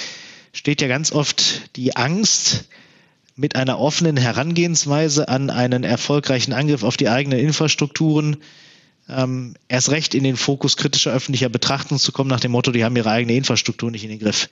steht 0.53 0.81
ja 0.81 0.87
ganz 0.87 1.11
oft 1.11 1.75
die 1.75 1.95
Angst, 1.95 2.65
mit 3.35 3.55
einer 3.55 3.79
offenen 3.79 4.17
Herangehensweise 4.17 5.27
an 5.27 5.49
einen 5.49 5.83
erfolgreichen 5.83 6.53
Angriff 6.53 6.83
auf 6.83 6.97
die 6.97 7.09
eigenen 7.09 7.39
Infrastrukturen 7.39 8.37
ähm, 9.09 9.55
erst 9.67 9.91
recht 9.91 10.15
in 10.15 10.23
den 10.23 10.37
Fokus 10.37 10.77
kritischer 10.77 11.11
öffentlicher 11.11 11.49
Betrachtung 11.49 11.99
zu 11.99 12.11
kommen, 12.11 12.29
nach 12.29 12.39
dem 12.39 12.51
Motto, 12.51 12.71
die 12.71 12.83
haben 12.83 12.95
ihre 12.95 13.11
eigene 13.11 13.35
Infrastruktur 13.35 13.91
nicht 13.91 14.03
in 14.03 14.09
den 14.09 14.19
Griff. 14.19 14.49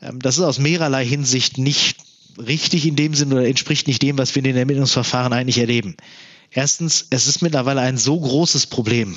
Ähm, 0.00 0.18
das 0.20 0.38
ist 0.38 0.44
aus 0.44 0.58
mehrerlei 0.58 1.04
Hinsicht 1.04 1.58
nicht 1.58 1.98
richtig 2.38 2.86
in 2.86 2.96
dem 2.96 3.14
Sinn 3.14 3.32
oder 3.32 3.46
entspricht 3.46 3.86
nicht 3.86 4.02
dem, 4.02 4.18
was 4.18 4.34
wir 4.34 4.40
in 4.40 4.44
den 4.44 4.56
Ermittlungsverfahren 4.56 5.32
eigentlich 5.32 5.58
erleben. 5.58 5.96
Erstens, 6.50 7.06
es 7.10 7.26
ist 7.26 7.42
mittlerweile 7.42 7.80
ein 7.80 7.98
so 7.98 8.18
großes 8.18 8.66
Problem, 8.66 9.16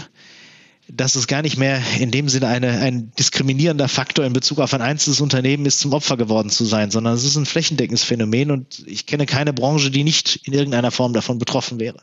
dass 0.92 1.16
es 1.16 1.28
gar 1.28 1.42
nicht 1.42 1.58
mehr 1.58 1.82
in 2.00 2.12
dem 2.12 2.30
Sinne 2.30 2.48
eine, 2.48 2.80
ein 2.80 3.12
diskriminierender 3.18 3.88
Faktor 3.88 4.26
in 4.26 4.34
Bezug 4.34 4.60
auf 4.60 4.74
ein 4.74 4.82
einzelnes 4.82 5.22
Unternehmen 5.22 5.66
ist, 5.66 5.80
zum 5.80 5.94
Opfer 5.94 6.18
geworden 6.18 6.50
zu 6.50 6.66
sein, 6.66 6.90
sondern 6.90 7.14
es 7.14 7.24
ist 7.24 7.36
ein 7.36 7.46
flächendeckendes 7.46 8.04
Phänomen 8.04 8.52
und 8.52 8.84
ich 8.88 9.06
kenne 9.06 9.26
keine 9.26 9.54
Branche, 9.54 9.92
die 9.92 10.04
nicht 10.04 10.42
in 10.44 10.54
irgendeiner 10.54 10.92
Form 10.92 11.14
davon 11.14 11.38
betroffen 11.38 11.80
wäre. 11.80 11.98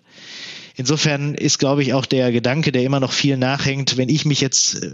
Insofern 0.77 1.35
ist, 1.35 1.59
glaube 1.59 1.83
ich, 1.83 1.95
auch 1.95 2.07
der 2.07 2.31
Gedanke, 2.31 2.71
der 2.71 2.85
immer 2.85 3.01
noch 3.01 3.13
viel 3.13 3.37
nachhängt, 3.37 3.97
wenn 3.97 4.09
ich 4.09 4.25
mich 4.25 4.41
jetzt 4.41 4.83
äh, 4.83 4.93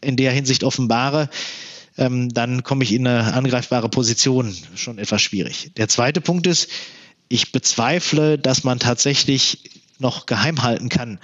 in 0.00 0.16
der 0.16 0.32
Hinsicht 0.32 0.64
offenbare, 0.64 1.28
ähm, 1.98 2.32
dann 2.32 2.62
komme 2.62 2.84
ich 2.84 2.92
in 2.92 3.06
eine 3.06 3.34
angreifbare 3.34 3.88
Position, 3.88 4.56
schon 4.74 4.98
etwas 4.98 5.22
schwierig. 5.22 5.72
Der 5.76 5.88
zweite 5.88 6.20
Punkt 6.20 6.46
ist, 6.46 6.70
ich 7.28 7.52
bezweifle, 7.52 8.38
dass 8.38 8.64
man 8.64 8.78
tatsächlich 8.78 9.70
noch 9.98 10.26
geheim 10.26 10.62
halten 10.62 10.88
kann, 10.88 11.18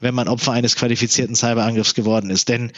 wenn 0.00 0.14
man 0.14 0.28
Opfer 0.28 0.52
eines 0.52 0.76
qualifizierten 0.76 1.34
Cyberangriffs 1.34 1.94
geworden 1.94 2.30
ist. 2.30 2.48
Denn 2.48 2.72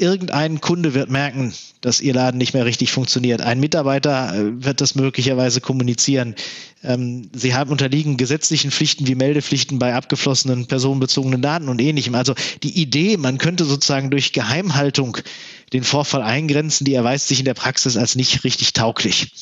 irgendein 0.00 0.60
Kunde 0.60 0.94
wird 0.94 1.10
merken, 1.10 1.52
dass 1.80 2.00
ihr 2.00 2.14
Laden 2.14 2.38
nicht 2.38 2.54
mehr 2.54 2.64
richtig 2.64 2.90
funktioniert. 2.90 3.42
Ein 3.42 3.60
Mitarbeiter 3.60 4.34
äh, 4.34 4.64
wird 4.64 4.80
das 4.80 4.94
möglicherweise 4.94 5.60
kommunizieren. 5.60 6.34
Ähm, 6.82 7.28
sie 7.34 7.54
haben 7.54 7.70
unterliegen 7.70 8.16
gesetzlichen 8.16 8.70
Pflichten 8.70 9.06
wie 9.06 9.14
Meldepflichten 9.14 9.78
bei 9.78 9.94
abgeflossenen 9.94 10.66
personenbezogenen 10.66 11.42
Daten 11.42 11.68
und 11.68 11.80
ähnlichem. 11.80 12.14
Also 12.14 12.34
die 12.62 12.80
Idee, 12.80 13.16
man 13.18 13.38
könnte 13.38 13.64
sozusagen 13.64 14.10
durch 14.10 14.32
Geheimhaltung 14.32 15.18
den 15.72 15.84
Vorfall 15.84 16.22
eingrenzen, 16.22 16.84
die 16.84 16.94
erweist 16.94 17.28
sich 17.28 17.38
in 17.38 17.44
der 17.44 17.54
Praxis 17.54 17.96
als 17.96 18.16
nicht 18.16 18.42
richtig 18.44 18.72
tauglich. 18.72 19.32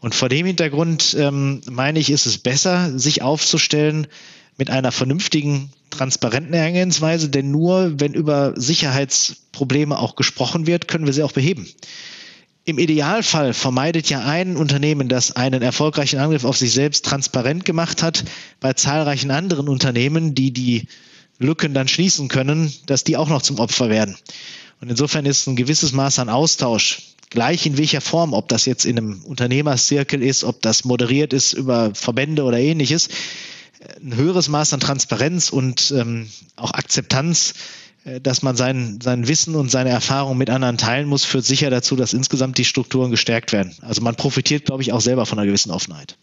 Und 0.00 0.14
vor 0.14 0.28
dem 0.28 0.46
Hintergrund 0.46 1.16
ähm, 1.18 1.60
meine 1.70 1.98
ich, 1.98 2.10
ist 2.10 2.26
es 2.26 2.38
besser, 2.38 2.98
sich 2.98 3.22
aufzustellen 3.22 4.06
mit 4.56 4.70
einer 4.70 4.92
vernünftigen, 4.92 5.70
transparenten 5.90 6.54
Herangehensweise, 6.54 7.28
denn 7.28 7.50
nur 7.50 8.00
wenn 8.00 8.14
über 8.14 8.54
Sicherheitsprobleme 8.56 9.98
auch 9.98 10.16
gesprochen 10.16 10.66
wird, 10.66 10.88
können 10.88 11.06
wir 11.06 11.12
sie 11.12 11.22
auch 11.22 11.32
beheben. 11.32 11.66
Im 12.64 12.78
Idealfall 12.78 13.54
vermeidet 13.54 14.08
ja 14.08 14.24
ein 14.24 14.56
Unternehmen, 14.56 15.08
das 15.08 15.36
einen 15.36 15.62
erfolgreichen 15.62 16.18
Angriff 16.18 16.44
auf 16.44 16.56
sich 16.56 16.72
selbst 16.72 17.04
transparent 17.04 17.64
gemacht 17.64 18.02
hat, 18.02 18.24
bei 18.58 18.72
zahlreichen 18.72 19.30
anderen 19.30 19.68
Unternehmen, 19.68 20.34
die 20.34 20.50
die 20.50 20.88
Lücken 21.38 21.74
dann 21.74 21.86
schließen 21.86 22.28
können, 22.28 22.72
dass 22.86 23.04
die 23.04 23.16
auch 23.16 23.28
noch 23.28 23.42
zum 23.42 23.60
Opfer 23.60 23.88
werden. 23.88 24.16
Und 24.80 24.90
insofern 24.90 25.26
ist 25.26 25.46
ein 25.46 25.56
gewisses 25.56 25.92
Maß 25.92 26.18
an 26.18 26.28
Austausch, 26.28 27.14
gleich 27.30 27.66
in 27.66 27.78
welcher 27.78 28.00
Form, 28.00 28.32
ob 28.32 28.48
das 28.48 28.66
jetzt 28.66 28.84
in 28.84 28.98
einem 28.98 29.22
Unternehmerszirkel 29.24 30.22
ist, 30.22 30.42
ob 30.42 30.60
das 30.62 30.84
moderiert 30.84 31.32
ist 31.32 31.52
über 31.52 31.94
Verbände 31.94 32.42
oder 32.42 32.58
ähnliches, 32.58 33.08
ein 34.02 34.16
höheres 34.16 34.48
Maß 34.48 34.72
an 34.72 34.80
Transparenz 34.80 35.50
und 35.50 35.92
ähm, 35.96 36.28
auch 36.56 36.72
Akzeptanz 36.72 37.54
äh, 38.06 38.20
dass 38.20 38.42
man 38.42 38.56
sein, 38.56 38.98
sein 39.02 39.28
Wissen 39.28 39.54
und 39.54 39.70
seine 39.70 39.90
Erfahrung 39.90 40.38
mit 40.38 40.48
anderen 40.48 40.78
teilen 40.78 41.08
muss, 41.08 41.24
führt 41.24 41.44
sicher 41.44 41.70
dazu, 41.70 41.96
dass 41.96 42.12
insgesamt 42.12 42.56
die 42.58 42.64
Strukturen 42.64 43.10
gestärkt 43.10 43.52
werden. 43.52 43.74
Also 43.82 44.00
man 44.00 44.14
profitiert, 44.14 44.64
glaube 44.64 44.82
ich, 44.82 44.92
auch 44.92 45.00
selber 45.00 45.26
von 45.26 45.38
einer 45.38 45.46
gewissen 45.46 45.70
Offenheit. 45.70 46.16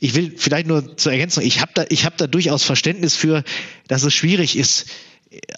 Ich 0.00 0.14
will 0.14 0.34
vielleicht 0.36 0.66
nur 0.66 0.96
zur 0.96 1.12
Ergänzung, 1.12 1.44
ich 1.44 1.60
habe 1.60 1.70
da, 1.74 1.84
ich 1.88 2.04
hab 2.04 2.16
da 2.16 2.26
durchaus 2.26 2.64
Verständnis 2.64 3.14
für, 3.14 3.44
dass 3.86 4.02
es 4.02 4.12
schwierig 4.12 4.56
ist, 4.58 4.86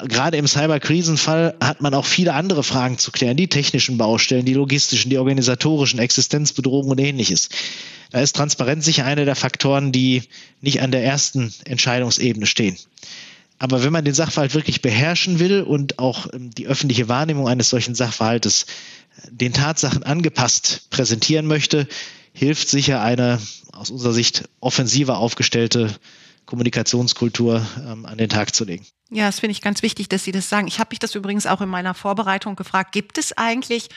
gerade 0.01 0.37
im 0.37 0.47
Cyberkrisenfall 0.47 1.57
hat 1.61 1.81
man 1.81 1.95
auch 1.95 2.05
viele 2.05 2.35
andere 2.35 2.63
Fragen 2.63 2.99
zu 2.99 3.11
klären, 3.11 3.37
die 3.37 3.49
technischen 3.49 3.99
Baustellen, 3.99 4.45
die 4.45 4.55
logistischen, 4.55 5.11
die 5.11 5.19
organisatorischen, 5.19 5.99
Existenzbedrohungen 5.99 6.91
und 6.91 7.01
ähnliches. 7.01 7.49
Da 8.11 8.21
ist 8.21 8.37
Transparenz 8.37 8.85
sicher 8.85 9.05
einer 9.05 9.25
der 9.25 9.37
Faktoren, 9.37 9.93
die 9.93 10.23
nicht 10.61 10.81
an 10.81 10.91
der 10.91 11.05
ersten 11.05 11.53
Entscheidungsebene 11.65 12.47
stehen. 12.47 12.77
Aber 13.59 13.83
wenn 13.83 13.93
man 13.93 14.05
den 14.05 14.15
Sachverhalt 14.15 14.55
wirklich 14.55 14.83
beherrschen 14.83 15.39
will 15.39 15.63
und 15.63 15.99
auch 15.99 16.27
ähm, 16.33 16.51
die 16.51 16.67
öffentliche 16.67 17.09
Wahrnehmung 17.09 17.49
eines 17.49 17.71
solchen 17.71 17.95
Sachverhaltes 17.95 18.67
den 19.31 19.55
Tatsachen 19.55 20.03
angepasst 20.03 20.91
präsentieren 20.91 21.47
möchte, 21.47 21.89
hilft 22.33 22.69
sicher 22.69 23.01
eine 23.01 23.41
aus 23.73 23.91
unserer 23.91 24.13
Sicht 24.13 24.49
offensiver 24.61 25.19
aufgestellte 25.19 25.95
Kommunikationskultur 26.47 27.67
ähm, 27.87 28.07
an 28.07 28.19
den 28.19 28.29
Tag 28.29 28.55
zu 28.55 28.65
legen. 28.65 28.87
Ja, 29.11 29.27
das 29.27 29.41
finde 29.41 29.53
ich 29.53 29.63
ganz 29.63 29.83
wichtig, 29.83 30.09
dass 30.09 30.25
Sie 30.25 30.33
das 30.33 30.49
sagen. 30.49 30.67
Ich 30.67 30.79
habe 30.79 30.89
mich 30.91 30.99
das 30.99 31.15
übrigens 31.15 31.47
auch 31.47 31.61
in 31.61 31.69
meiner 31.69 31.95
Vorbereitung 31.95 32.57
gefragt. 32.57 32.93
Gibt 32.93 33.19
es 33.19 33.37
eigentlich 33.37 33.89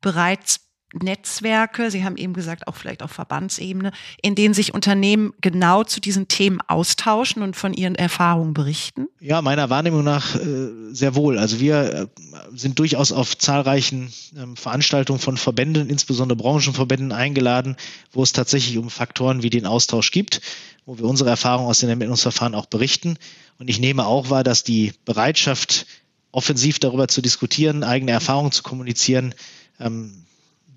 bereits 0.00 0.69
Netzwerke, 0.92 1.90
Sie 1.90 2.04
haben 2.04 2.16
eben 2.16 2.32
gesagt, 2.32 2.66
auch 2.66 2.74
vielleicht 2.74 3.02
auf 3.02 3.12
Verbandsebene, 3.12 3.92
in 4.22 4.34
denen 4.34 4.54
sich 4.54 4.74
Unternehmen 4.74 5.32
genau 5.40 5.84
zu 5.84 6.00
diesen 6.00 6.26
Themen 6.28 6.60
austauschen 6.66 7.42
und 7.42 7.54
von 7.54 7.72
ihren 7.72 7.94
Erfahrungen 7.94 8.54
berichten? 8.54 9.06
Ja, 9.20 9.40
meiner 9.40 9.70
Wahrnehmung 9.70 10.02
nach 10.02 10.34
äh, 10.34 10.68
sehr 10.92 11.14
wohl. 11.14 11.38
Also 11.38 11.60
wir 11.60 11.76
äh, 11.92 12.06
sind 12.54 12.78
durchaus 12.78 13.12
auf 13.12 13.38
zahlreichen 13.38 14.12
ähm, 14.36 14.56
Veranstaltungen 14.56 15.20
von 15.20 15.36
Verbänden, 15.36 15.88
insbesondere 15.88 16.36
Branchenverbänden, 16.36 17.12
eingeladen, 17.12 17.76
wo 18.12 18.22
es 18.22 18.32
tatsächlich 18.32 18.76
um 18.78 18.90
Faktoren 18.90 19.42
wie 19.42 19.50
den 19.50 19.66
Austausch 19.66 20.10
gibt, 20.10 20.40
wo 20.86 20.98
wir 20.98 21.04
unsere 21.04 21.30
Erfahrungen 21.30 21.68
aus 21.68 21.78
den 21.78 21.88
Ermittlungsverfahren 21.88 22.54
auch 22.54 22.66
berichten. 22.66 23.16
Und 23.58 23.70
ich 23.70 23.78
nehme 23.78 24.06
auch 24.06 24.30
wahr, 24.30 24.42
dass 24.42 24.64
die 24.64 24.92
Bereitschaft, 25.04 25.86
offensiv 26.32 26.78
darüber 26.78 27.08
zu 27.08 27.22
diskutieren, 27.22 27.82
eigene 27.82 28.12
Erfahrungen 28.12 28.52
zu 28.52 28.62
kommunizieren, 28.62 29.34
ähm, 29.80 30.24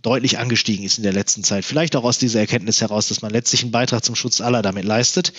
deutlich 0.04 0.38
angestiegen 0.38 0.86
ist 0.86 0.98
in 0.98 1.04
der 1.04 1.13
letzten 1.13 1.44
Zeit. 1.44 1.66
Vielleicht 1.66 1.96
auch 1.96 2.04
aus 2.04 2.20
dieser 2.20 2.39
Erkenntnis 2.39 2.82
heraus, 2.82 3.08
dass 3.08 3.22
man 3.22 3.32
letztlich 3.32 3.63
einen 3.63 3.72
Beitrag 3.72 4.06
zum 4.06 4.16
Schutz 4.16 4.42
aller 4.42 4.62
damit 4.62 4.86
leistet. 4.86 5.34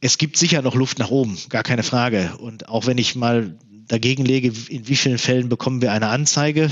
Es 0.00 0.18
gibt 0.18 0.36
sicher 0.36 0.62
noch 0.62 0.74
Luft 0.74 0.98
nach 0.98 1.10
oben, 1.10 1.36
gar 1.48 1.62
keine 1.62 1.82
Frage. 1.82 2.36
Und 2.38 2.68
auch 2.68 2.86
wenn 2.86 2.98
ich 2.98 3.16
mal 3.16 3.56
dagegen 3.88 4.24
lege, 4.24 4.52
in 4.68 4.88
wie 4.88 4.96
vielen 4.96 5.18
Fällen 5.18 5.48
bekommen 5.48 5.80
wir 5.80 5.92
eine 5.92 6.08
Anzeige, 6.08 6.70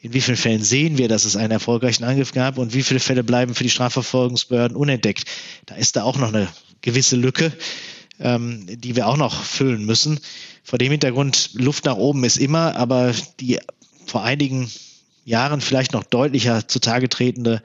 in 0.00 0.14
wie 0.14 0.20
vielen 0.20 0.36
Fällen 0.36 0.62
sehen 0.62 0.98
wir, 0.98 1.08
dass 1.08 1.24
es 1.24 1.36
einen 1.36 1.52
erfolgreichen 1.52 2.04
Angriff 2.04 2.32
gab 2.32 2.58
und 2.58 2.74
wie 2.74 2.82
viele 2.82 3.00
Fälle 3.00 3.22
bleiben 3.22 3.54
für 3.54 3.62
die 3.62 3.70
Strafverfolgungsbehörden 3.70 4.76
unentdeckt. 4.76 5.24
Da 5.66 5.76
ist 5.76 5.96
da 5.96 6.02
auch 6.02 6.18
noch 6.18 6.28
eine 6.28 6.48
gewisse 6.80 7.16
Lücke, 7.16 7.52
ähm, 8.18 8.66
die 8.68 8.96
wir 8.96 9.06
auch 9.06 9.16
noch 9.16 9.44
füllen 9.44 9.84
müssen. 9.84 10.18
Vor 10.64 10.78
dem 10.78 10.90
Hintergrund, 10.90 11.50
Luft 11.54 11.84
nach 11.84 11.96
oben 11.96 12.24
ist 12.24 12.36
immer, 12.36 12.74
aber 12.76 13.12
die 13.40 13.58
vor 14.06 14.22
einigen 14.24 14.70
Jahren 15.24 15.60
vielleicht 15.60 15.92
noch 15.92 16.04
deutlicher 16.04 16.66
zutage 16.68 17.08
tretende 17.08 17.62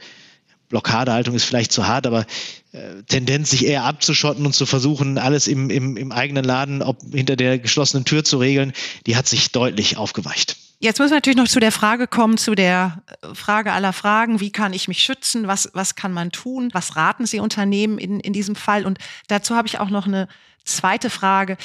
Blockadehaltung 0.70 1.36
ist 1.36 1.46
vielleicht 1.46 1.72
zu 1.72 1.88
hart, 1.88 2.08
aber 2.08 2.26
äh, 2.74 3.04
Tendenz, 3.08 3.52
sich 3.52 3.66
eher 3.66 3.86
abzuschotten 3.86 4.46
und 4.46 4.54
zu 4.54 4.66
versuchen, 4.66 5.18
alles 5.18 5.48
im, 5.48 5.70
im, 5.70 5.96
im 5.96 6.12
eigenen 6.12 6.44
Laden, 6.44 6.82
ob 6.82 7.00
hinter 7.14 7.36
der 7.36 7.58
geschlossenen 7.58 8.06
Tür 8.06 8.24
zu 8.24 8.38
regeln, 8.38 8.74
die 9.06 9.16
hat 9.16 9.28
sich 9.28 9.52
deutlich 9.52 9.98
aufgeweicht. 9.98 10.58
Jetzt 10.80 11.00
müssen 11.00 11.12
wir 11.12 11.18
natürlich 11.18 11.38
noch 11.38 11.48
zu 11.48 11.60
der 11.60 11.72
Frage 11.72 12.06
kommen, 12.06 12.38
zu 12.38 12.54
der 12.54 13.02
äh, 13.22 13.34
Frage 13.34 13.72
aller 13.72 13.94
Fragen. 13.94 14.40
Wie 14.42 14.52
kann 14.52 14.74
ich 14.74 14.88
mich 14.88 15.02
schützen? 15.02 15.48
Was, 15.48 15.70
was 15.74 15.96
kann 15.96 16.14
man 16.14 16.32
tun? 16.32 16.70
Was 16.74 16.96
raten 16.96 17.26
Sie 17.26 17.40
Unternehmen 17.40 17.98
in, 17.98 18.20
in 18.20 18.34
diesem 18.34 18.56
Fall? 18.56 18.86
Und 18.86 19.00
dazu 19.28 19.56
habe 19.56 19.68
ich 19.68 19.80
auch 19.80 19.90
noch 19.90 20.06
eine 20.06 20.28
zweite 20.68 21.10
Frage. 21.10 21.58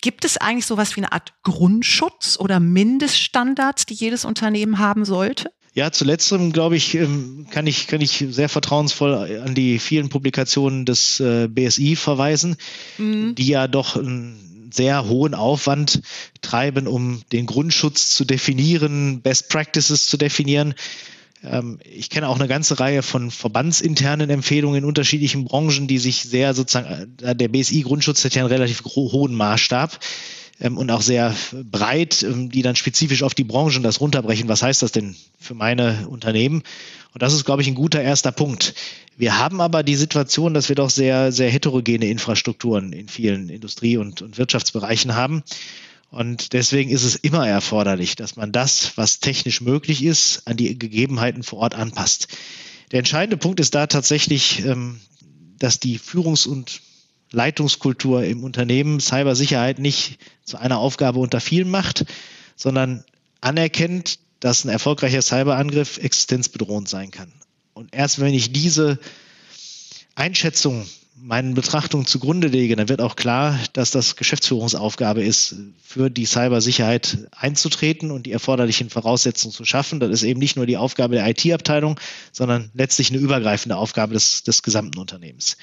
Gibt 0.00 0.24
es 0.24 0.36
eigentlich 0.36 0.66
sowas 0.66 0.96
wie 0.96 1.00
eine 1.00 1.12
Art 1.12 1.34
Grundschutz 1.42 2.36
oder 2.38 2.60
Mindeststandards, 2.60 3.86
die 3.86 3.94
jedes 3.94 4.24
Unternehmen 4.24 4.78
haben 4.78 5.04
sollte? 5.04 5.50
Ja, 5.74 5.92
zuletzt, 5.92 6.34
glaube 6.52 6.76
ich, 6.76 6.94
ähm, 6.94 7.46
kann 7.50 7.66
ich, 7.66 7.86
kann 7.86 8.00
ich 8.00 8.24
sehr 8.30 8.48
vertrauensvoll 8.48 9.42
an 9.44 9.54
die 9.54 9.78
vielen 9.78 10.08
Publikationen 10.08 10.86
des 10.86 11.20
äh, 11.20 11.48
BSI 11.48 11.96
verweisen, 11.96 12.56
mhm. 12.96 13.34
die 13.34 13.48
ja 13.48 13.68
doch 13.68 13.94
einen 13.94 14.70
sehr 14.72 15.06
hohen 15.06 15.34
Aufwand 15.34 16.00
treiben, 16.40 16.86
um 16.86 17.20
den 17.30 17.44
Grundschutz 17.44 18.14
zu 18.14 18.24
definieren, 18.24 19.20
Best 19.20 19.50
Practices 19.50 20.06
zu 20.06 20.16
definieren. 20.16 20.74
Ähm, 21.50 21.78
ich 21.84 22.10
kenne 22.10 22.28
auch 22.28 22.38
eine 22.38 22.48
ganze 22.48 22.78
Reihe 22.80 23.02
von 23.02 23.30
verbandsinternen 23.30 24.30
Empfehlungen 24.30 24.78
in 24.78 24.84
unterschiedlichen 24.84 25.44
Branchen, 25.44 25.86
die 25.86 25.98
sich 25.98 26.22
sehr 26.22 26.54
sozusagen, 26.54 27.16
äh, 27.22 27.34
der 27.36 27.48
BSI-Grundschutz 27.48 28.24
hat 28.24 28.34
ja 28.34 28.42
einen 28.42 28.52
relativ 28.52 28.84
hohen 28.84 29.34
Maßstab 29.34 29.98
ähm, 30.60 30.76
und 30.76 30.90
auch 30.90 31.02
sehr 31.02 31.34
breit, 31.70 32.22
ähm, 32.22 32.50
die 32.50 32.62
dann 32.62 32.76
spezifisch 32.76 33.22
auf 33.22 33.34
die 33.34 33.44
Branchen 33.44 33.82
das 33.82 34.00
runterbrechen. 34.00 34.48
Was 34.48 34.62
heißt 34.62 34.82
das 34.82 34.92
denn 34.92 35.16
für 35.38 35.54
meine 35.54 36.08
Unternehmen? 36.08 36.62
Und 37.12 37.22
das 37.22 37.32
ist, 37.32 37.44
glaube 37.44 37.62
ich, 37.62 37.68
ein 37.68 37.74
guter 37.74 38.02
erster 38.02 38.32
Punkt. 38.32 38.74
Wir 39.16 39.38
haben 39.38 39.62
aber 39.62 39.82
die 39.82 39.96
Situation, 39.96 40.52
dass 40.52 40.68
wir 40.68 40.76
doch 40.76 40.90
sehr, 40.90 41.32
sehr 41.32 41.50
heterogene 41.50 42.06
Infrastrukturen 42.06 42.92
in 42.92 43.08
vielen 43.08 43.48
Industrie- 43.48 43.96
und, 43.96 44.20
und 44.20 44.36
Wirtschaftsbereichen 44.36 45.14
haben. 45.14 45.42
Und 46.10 46.52
deswegen 46.52 46.90
ist 46.90 47.04
es 47.04 47.16
immer 47.16 47.46
erforderlich, 47.46 48.16
dass 48.16 48.36
man 48.36 48.52
das, 48.52 48.96
was 48.96 49.20
technisch 49.20 49.60
möglich 49.60 50.04
ist, 50.04 50.42
an 50.46 50.56
die 50.56 50.78
Gegebenheiten 50.78 51.42
vor 51.42 51.58
Ort 51.58 51.74
anpasst. 51.74 52.28
Der 52.92 53.00
entscheidende 53.00 53.36
Punkt 53.36 53.60
ist 53.60 53.74
da 53.74 53.86
tatsächlich, 53.86 54.64
ähm, 54.64 55.00
dass 55.58 55.80
die 55.80 55.98
Führungs- 55.98 56.46
und 56.46 56.80
Leitungskultur 57.32 58.24
im 58.24 58.44
Unternehmen 58.44 59.00
Cybersicherheit 59.00 59.78
nicht 59.78 60.18
zu 60.44 60.58
einer 60.58 60.78
Aufgabe 60.78 61.18
unter 61.18 61.40
vielen 61.40 61.70
macht, 61.70 62.06
sondern 62.54 63.04
anerkennt, 63.40 64.20
dass 64.40 64.64
ein 64.64 64.68
erfolgreicher 64.68 65.22
Cyberangriff 65.22 65.98
existenzbedrohend 65.98 66.88
sein 66.88 67.10
kann. 67.10 67.32
Und 67.74 67.94
erst 67.94 68.20
wenn 68.20 68.32
ich 68.32 68.52
diese 68.52 68.98
Einschätzung 70.14 70.86
meinen 71.18 71.54
Betrachtungen 71.54 72.06
zugrunde 72.06 72.48
lege, 72.48 72.76
dann 72.76 72.88
wird 72.88 73.00
auch 73.00 73.16
klar, 73.16 73.58
dass 73.72 73.90
das 73.90 74.16
Geschäftsführungsaufgabe 74.16 75.24
ist, 75.24 75.56
für 75.82 76.10
die 76.10 76.26
Cybersicherheit 76.26 77.28
einzutreten 77.30 78.10
und 78.10 78.26
die 78.26 78.32
erforderlichen 78.32 78.90
Voraussetzungen 78.90 79.54
zu 79.54 79.64
schaffen. 79.64 79.98
Das 79.98 80.10
ist 80.10 80.22
eben 80.22 80.38
nicht 80.38 80.56
nur 80.56 80.66
die 80.66 80.76
Aufgabe 80.76 81.14
der 81.14 81.26
IT-Abteilung, 81.28 81.98
sondern 82.32 82.70
letztlich 82.74 83.10
eine 83.10 83.18
übergreifende 83.18 83.76
Aufgabe 83.76 84.14
des, 84.14 84.42
des 84.42 84.62
gesamten 84.62 84.98
Unternehmens. 84.98 85.56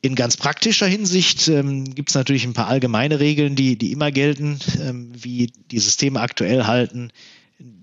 In 0.00 0.14
ganz 0.14 0.36
praktischer 0.36 0.86
Hinsicht 0.86 1.48
ähm, 1.48 1.94
gibt 1.94 2.10
es 2.10 2.14
natürlich 2.14 2.44
ein 2.44 2.54
paar 2.54 2.68
allgemeine 2.68 3.20
Regeln, 3.20 3.54
die, 3.56 3.76
die 3.76 3.92
immer 3.92 4.10
gelten, 4.10 4.58
ähm, 4.80 5.12
wie 5.14 5.52
die 5.70 5.78
Systeme 5.78 6.20
aktuell 6.20 6.64
halten, 6.66 7.12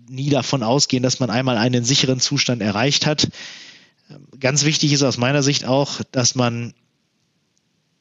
nie 0.09 0.29
davon 0.29 0.63
ausgehen, 0.63 1.03
dass 1.03 1.19
man 1.19 1.29
einmal 1.29 1.57
einen 1.57 1.83
sicheren 1.83 2.19
Zustand 2.19 2.61
erreicht 2.61 3.05
hat. 3.05 3.29
Ähm, 4.09 4.27
ganz 4.39 4.63
wichtig 4.65 4.93
ist 4.93 5.03
aus 5.03 5.17
meiner 5.17 5.43
Sicht 5.43 5.65
auch, 5.65 6.01
dass 6.11 6.35
man 6.35 6.73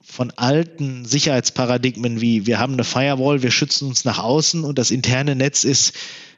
von 0.01 0.31
alten 0.33 1.05
Sicherheitsparadigmen 1.05 2.21
wie 2.21 2.47
wir 2.47 2.59
haben 2.59 2.73
eine 2.73 2.85
Firewall, 2.85 3.43
wir 3.43 3.51
schützen 3.51 3.89
uns 3.89 4.05
nach 4.05 4.19
außen 4.19 4.65
und 4.65 4.79
das 4.79 4.91
interne 4.91 5.37
Netz 5.37 5.65
ist 5.65 5.93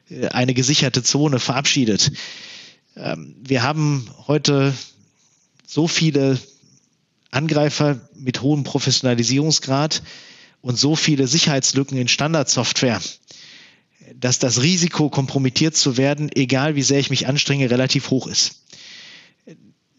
äh, 0.09 0.27
eine 0.27 0.53
gesicherte 0.53 1.03
Zone 1.03 1.39
verabschiedet. 1.39 2.11
Ähm, 2.95 3.35
wir 3.41 3.63
haben 3.63 4.09
heute 4.27 4.73
so 5.65 5.87
viele 5.87 6.37
Angreifer 7.31 8.01
mit 8.13 8.41
hohem 8.41 8.63
Professionalisierungsgrad 8.63 10.03
und 10.61 10.77
so 10.77 10.97
viele 10.97 11.27
Sicherheitslücken 11.27 11.97
in 11.97 12.09
Standardsoftware, 12.09 13.01
dass 14.19 14.37
das 14.37 14.61
Risiko, 14.61 15.09
kompromittiert 15.09 15.77
zu 15.77 15.95
werden, 15.95 16.29
egal 16.35 16.75
wie 16.75 16.83
sehr 16.83 16.99
ich 16.99 17.09
mich 17.09 17.27
anstrenge, 17.27 17.71
relativ 17.71 18.09
hoch 18.09 18.27
ist 18.27 18.60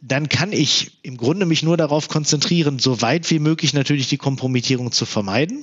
dann 0.02 0.28
kann 0.28 0.52
ich 0.52 0.98
im 1.02 1.16
Grunde 1.16 1.46
mich 1.46 1.62
nur 1.62 1.76
darauf 1.76 2.08
konzentrieren, 2.08 2.80
so 2.80 3.00
weit 3.00 3.30
wie 3.30 3.38
möglich 3.38 3.72
natürlich 3.72 4.08
die 4.08 4.18
Kompromittierung 4.18 4.90
zu 4.90 5.06
vermeiden. 5.06 5.62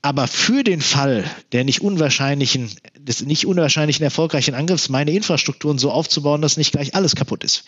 Aber 0.00 0.26
für 0.26 0.64
den 0.64 0.80
Fall 0.80 1.24
der 1.52 1.64
nicht 1.64 1.82
unwahrscheinlichen, 1.82 2.70
des 2.98 3.20
nicht 3.20 3.46
unwahrscheinlichen 3.46 4.04
erfolgreichen 4.04 4.54
Angriffs 4.54 4.88
meine 4.88 5.10
Infrastrukturen 5.10 5.78
so 5.78 5.90
aufzubauen, 5.90 6.40
dass 6.40 6.56
nicht 6.56 6.72
gleich 6.72 6.94
alles 6.94 7.14
kaputt 7.14 7.44
ist. 7.44 7.64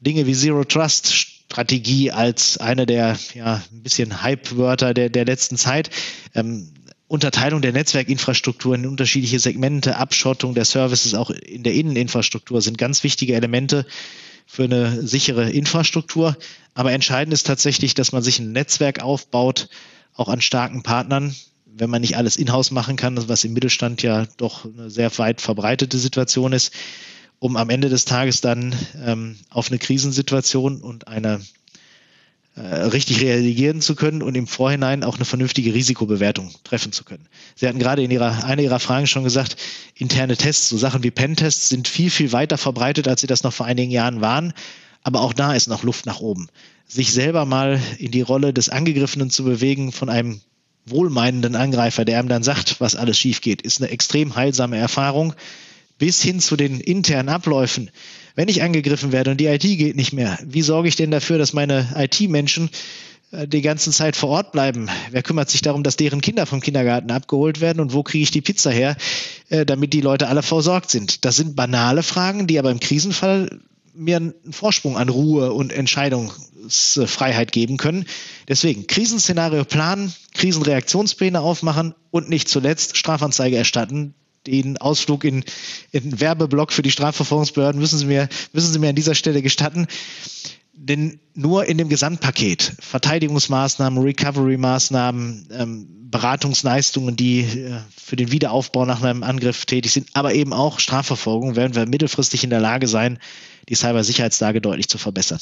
Dinge 0.00 0.26
wie 0.26 0.34
Zero 0.34 0.62
Trust 0.64 1.12
Strategie 1.12 2.12
als 2.12 2.58
eine 2.58 2.86
der 2.86 3.18
ja 3.34 3.62
ein 3.72 3.82
bisschen 3.82 4.22
Hype-Wörter 4.22 4.94
der, 4.94 5.08
der 5.08 5.24
letzten 5.24 5.56
Zeit. 5.56 5.90
Ähm, 6.34 6.70
Unterteilung 7.08 7.62
der 7.62 7.72
Netzwerkinfrastruktur 7.72 8.76
in 8.76 8.86
unterschiedliche 8.86 9.40
Segmente, 9.40 9.96
Abschottung 9.96 10.54
der 10.54 10.64
Services 10.64 11.14
auch 11.14 11.30
in 11.30 11.62
der 11.62 11.74
Inneninfrastruktur 11.74 12.60
sind 12.62 12.78
ganz 12.78 13.04
wichtige 13.04 13.34
Elemente, 13.34 13.86
für 14.46 14.64
eine 14.64 15.06
sichere 15.06 15.50
Infrastruktur. 15.50 16.36
Aber 16.74 16.92
entscheidend 16.92 17.32
ist 17.32 17.46
tatsächlich, 17.46 17.94
dass 17.94 18.12
man 18.12 18.22
sich 18.22 18.38
ein 18.38 18.52
Netzwerk 18.52 19.02
aufbaut, 19.02 19.68
auch 20.14 20.28
an 20.28 20.40
starken 20.40 20.82
Partnern, 20.82 21.34
wenn 21.66 21.90
man 21.90 22.00
nicht 22.00 22.16
alles 22.16 22.36
in-house 22.36 22.70
machen 22.70 22.96
kann, 22.96 23.28
was 23.28 23.44
im 23.44 23.52
Mittelstand 23.52 24.02
ja 24.02 24.26
doch 24.36 24.64
eine 24.64 24.90
sehr 24.90 25.16
weit 25.18 25.40
verbreitete 25.40 25.98
Situation 25.98 26.52
ist, 26.52 26.72
um 27.38 27.56
am 27.56 27.70
Ende 27.70 27.88
des 27.88 28.04
Tages 28.04 28.40
dann 28.40 28.74
ähm, 29.04 29.36
auf 29.50 29.68
eine 29.68 29.78
Krisensituation 29.78 30.80
und 30.80 31.08
eine 31.08 31.40
richtig 32.56 33.20
reagieren 33.20 33.80
zu 33.80 33.96
können 33.96 34.22
und 34.22 34.36
im 34.36 34.46
Vorhinein 34.46 35.02
auch 35.02 35.16
eine 35.16 35.24
vernünftige 35.24 35.74
Risikobewertung 35.74 36.52
treffen 36.62 36.92
zu 36.92 37.02
können. 37.02 37.26
Sie 37.56 37.66
hatten 37.66 37.80
gerade 37.80 38.04
in 38.04 38.12
ihrer, 38.12 38.44
einer 38.44 38.62
Ihrer 38.62 38.78
Fragen 38.78 39.08
schon 39.08 39.24
gesagt, 39.24 39.56
interne 39.96 40.36
Tests, 40.36 40.68
so 40.68 40.78
Sachen 40.78 41.02
wie 41.02 41.10
Pentests 41.10 41.68
sind 41.68 41.88
viel, 41.88 42.10
viel 42.10 42.30
weiter 42.30 42.56
verbreitet, 42.56 43.08
als 43.08 43.20
sie 43.20 43.26
das 43.26 43.42
noch 43.42 43.52
vor 43.52 43.66
einigen 43.66 43.90
Jahren 43.90 44.20
waren. 44.20 44.52
Aber 45.02 45.20
auch 45.20 45.32
da 45.32 45.54
ist 45.54 45.66
noch 45.66 45.82
Luft 45.82 46.06
nach 46.06 46.20
oben. 46.20 46.48
Sich 46.86 47.12
selber 47.12 47.44
mal 47.44 47.80
in 47.98 48.12
die 48.12 48.22
Rolle 48.22 48.52
des 48.52 48.68
Angegriffenen 48.68 49.30
zu 49.30 49.42
bewegen 49.42 49.90
von 49.90 50.08
einem 50.08 50.40
wohlmeinenden 50.86 51.56
Angreifer, 51.56 52.04
der 52.04 52.20
einem 52.20 52.28
dann 52.28 52.42
sagt, 52.44 52.80
was 52.80 52.94
alles 52.94 53.18
schief 53.18 53.40
geht, 53.40 53.62
ist 53.62 53.80
eine 53.80 53.90
extrem 53.90 54.36
heilsame 54.36 54.76
Erfahrung. 54.76 55.34
Bis 56.04 56.20
hin 56.20 56.38
zu 56.38 56.56
den 56.56 56.80
internen 56.80 57.30
Abläufen. 57.30 57.90
Wenn 58.34 58.48
ich 58.48 58.62
angegriffen 58.62 59.10
werde 59.10 59.30
und 59.30 59.40
die 59.40 59.46
IT 59.46 59.62
geht 59.62 59.96
nicht 59.96 60.12
mehr, 60.12 60.38
wie 60.44 60.60
sorge 60.60 60.86
ich 60.86 60.96
denn 60.96 61.10
dafür, 61.10 61.38
dass 61.38 61.54
meine 61.54 61.94
IT-Menschen 61.96 62.68
äh, 63.30 63.48
die 63.48 63.62
ganze 63.62 63.90
Zeit 63.90 64.14
vor 64.14 64.28
Ort 64.28 64.52
bleiben? 64.52 64.90
Wer 65.12 65.22
kümmert 65.22 65.48
sich 65.48 65.62
darum, 65.62 65.82
dass 65.82 65.96
deren 65.96 66.20
Kinder 66.20 66.44
vom 66.44 66.60
Kindergarten 66.60 67.10
abgeholt 67.10 67.62
werden 67.62 67.80
und 67.80 67.94
wo 67.94 68.02
kriege 68.02 68.22
ich 68.22 68.30
die 68.30 68.42
Pizza 68.42 68.70
her, 68.70 68.98
äh, 69.48 69.64
damit 69.64 69.94
die 69.94 70.02
Leute 70.02 70.28
alle 70.28 70.42
versorgt 70.42 70.90
sind? 70.90 71.24
Das 71.24 71.36
sind 71.36 71.56
banale 71.56 72.02
Fragen, 72.02 72.46
die 72.46 72.58
aber 72.58 72.70
im 72.70 72.80
Krisenfall 72.80 73.60
mir 73.94 74.16
einen 74.16 74.34
Vorsprung 74.50 74.98
an 74.98 75.08
Ruhe 75.08 75.54
und 75.54 75.72
Entscheidungsfreiheit 75.72 77.50
geben 77.50 77.78
können. 77.78 78.04
Deswegen 78.46 78.86
Krisenszenario 78.86 79.64
planen, 79.64 80.12
Krisenreaktionspläne 80.34 81.40
aufmachen 81.40 81.94
und 82.10 82.28
nicht 82.28 82.50
zuletzt 82.50 82.98
Strafanzeige 82.98 83.56
erstatten. 83.56 84.12
Den 84.46 84.76
Ausflug 84.78 85.24
in, 85.24 85.44
in 85.92 86.20
Werbeblock 86.20 86.72
für 86.72 86.82
die 86.82 86.90
Strafverfolgungsbehörden 86.90 87.80
müssen 87.80 87.98
Sie 87.98 88.06
mir, 88.06 88.28
müssen 88.52 88.72
Sie 88.72 88.78
mir 88.78 88.90
an 88.90 88.94
dieser 88.94 89.14
Stelle 89.14 89.42
gestatten. 89.42 89.86
Denn 90.76 91.20
nur 91.34 91.66
in 91.66 91.78
dem 91.78 91.88
Gesamtpaket 91.88 92.74
Verteidigungsmaßnahmen, 92.80 94.02
Recovery-Maßnahmen, 94.02 95.48
ähm, 95.52 96.10
Beratungsleistungen, 96.10 97.16
die 97.16 97.40
äh, 97.40 97.78
für 97.96 98.16
den 98.16 98.30
Wiederaufbau 98.30 98.84
nach 98.84 99.02
einem 99.02 99.22
Angriff 99.22 99.66
tätig 99.66 99.92
sind, 99.92 100.08
aber 100.14 100.34
eben 100.34 100.52
auch 100.52 100.80
Strafverfolgung, 100.80 101.56
werden 101.56 101.74
wir 101.74 101.86
mittelfristig 101.86 102.44
in 102.44 102.50
der 102.50 102.60
Lage 102.60 102.86
sein, 102.86 103.18
die 103.68 103.74
Cybersicherheitslage 103.74 104.60
deutlich 104.60 104.88
zu 104.88 104.98
verbessern. 104.98 105.40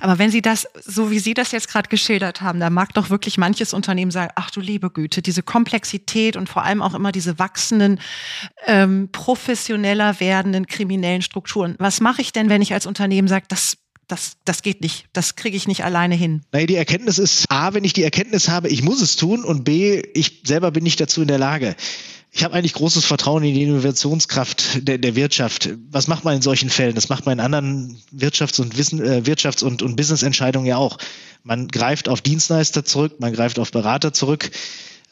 Aber 0.00 0.18
wenn 0.18 0.30
Sie 0.30 0.42
das, 0.42 0.66
so 0.84 1.10
wie 1.10 1.18
Sie 1.18 1.34
das 1.34 1.52
jetzt 1.52 1.68
gerade 1.68 1.88
geschildert 1.88 2.40
haben, 2.40 2.60
da 2.60 2.70
mag 2.70 2.94
doch 2.94 3.10
wirklich 3.10 3.38
manches 3.38 3.72
Unternehmen 3.72 4.10
sagen, 4.10 4.32
ach 4.36 4.50
du 4.50 4.60
liebe 4.60 4.90
Güte, 4.90 5.22
diese 5.22 5.42
Komplexität 5.42 6.36
und 6.36 6.48
vor 6.48 6.64
allem 6.64 6.82
auch 6.82 6.94
immer 6.94 7.12
diese 7.12 7.38
wachsenden, 7.38 8.00
ähm, 8.66 9.08
professioneller 9.12 10.20
werdenden 10.20 10.66
kriminellen 10.66 11.22
Strukturen. 11.22 11.76
Was 11.78 12.00
mache 12.00 12.22
ich 12.22 12.32
denn, 12.32 12.48
wenn 12.48 12.62
ich 12.62 12.72
als 12.72 12.86
Unternehmen 12.86 13.28
sage, 13.28 13.46
das 13.48 13.78
das, 14.06 14.36
das 14.44 14.60
geht 14.60 14.82
nicht. 14.82 15.06
Das 15.14 15.34
kriege 15.34 15.56
ich 15.56 15.66
nicht 15.66 15.82
alleine 15.82 16.14
hin. 16.14 16.42
Naja, 16.52 16.66
die 16.66 16.76
Erkenntnis 16.76 17.18
ist 17.18 17.46
A, 17.48 17.72
wenn 17.72 17.84
ich 17.84 17.94
die 17.94 18.02
Erkenntnis 18.02 18.50
habe, 18.50 18.68
ich 18.68 18.82
muss 18.82 19.00
es 19.00 19.16
tun 19.16 19.44
und 19.44 19.64
B, 19.64 20.02
ich 20.12 20.42
selber 20.44 20.70
bin 20.72 20.84
nicht 20.84 21.00
dazu 21.00 21.22
in 21.22 21.28
der 21.28 21.38
Lage 21.38 21.74
ich 22.36 22.42
habe 22.42 22.54
eigentlich 22.54 22.72
großes 22.72 23.04
Vertrauen 23.04 23.44
in 23.44 23.54
die 23.54 23.62
Innovationskraft 23.62 24.88
der, 24.88 24.98
der 24.98 25.14
Wirtschaft. 25.14 25.70
Was 25.92 26.08
macht 26.08 26.24
man 26.24 26.34
in 26.34 26.42
solchen 26.42 26.68
Fällen? 26.68 26.96
Das 26.96 27.08
macht 27.08 27.26
man 27.26 27.38
in 27.38 27.44
anderen 27.44 28.02
Wirtschafts- 28.12 28.60
und 28.60 28.76
Wissen, 28.76 29.00
äh, 29.00 29.22
Wirtschafts- 29.24 29.62
und, 29.62 29.82
und 29.82 29.94
Business-Entscheidungen 29.94 30.66
ja 30.66 30.76
auch. 30.76 30.98
Man 31.44 31.68
greift 31.68 32.08
auf 32.08 32.22
Dienstleister 32.22 32.84
zurück, 32.84 33.20
man 33.20 33.32
greift 33.32 33.60
auf 33.60 33.70
Berater 33.70 34.12
zurück. 34.12 34.50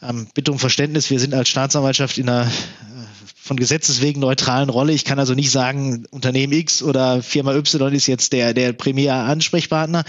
Ähm, 0.03 0.27
bitte 0.35 0.51
um 0.51 0.59
Verständnis, 0.59 1.11
wir 1.11 1.21
sind 1.21 1.33
als 1.33 1.49
Staatsanwaltschaft 1.49 2.19
in 2.19 2.29
einer 2.29 2.47
äh, 2.47 2.51
von 3.41 3.57
Gesetzes 3.57 4.03
wegen 4.03 4.19
neutralen 4.19 4.69
Rolle. 4.69 4.93
Ich 4.93 5.05
kann 5.05 5.21
also 5.21 5.35
nicht 5.35 5.53
sagen, 5.53 6.07
Unternehmen 6.11 6.53
X 6.53 6.83
oder 6.83 7.23
Firma 7.23 7.55
Y 7.55 7.95
ist 7.95 8.09
jetzt 8.09 8.33
der, 8.33 8.53
der 8.53 8.73
Premier-Ansprechpartner. 8.73 10.03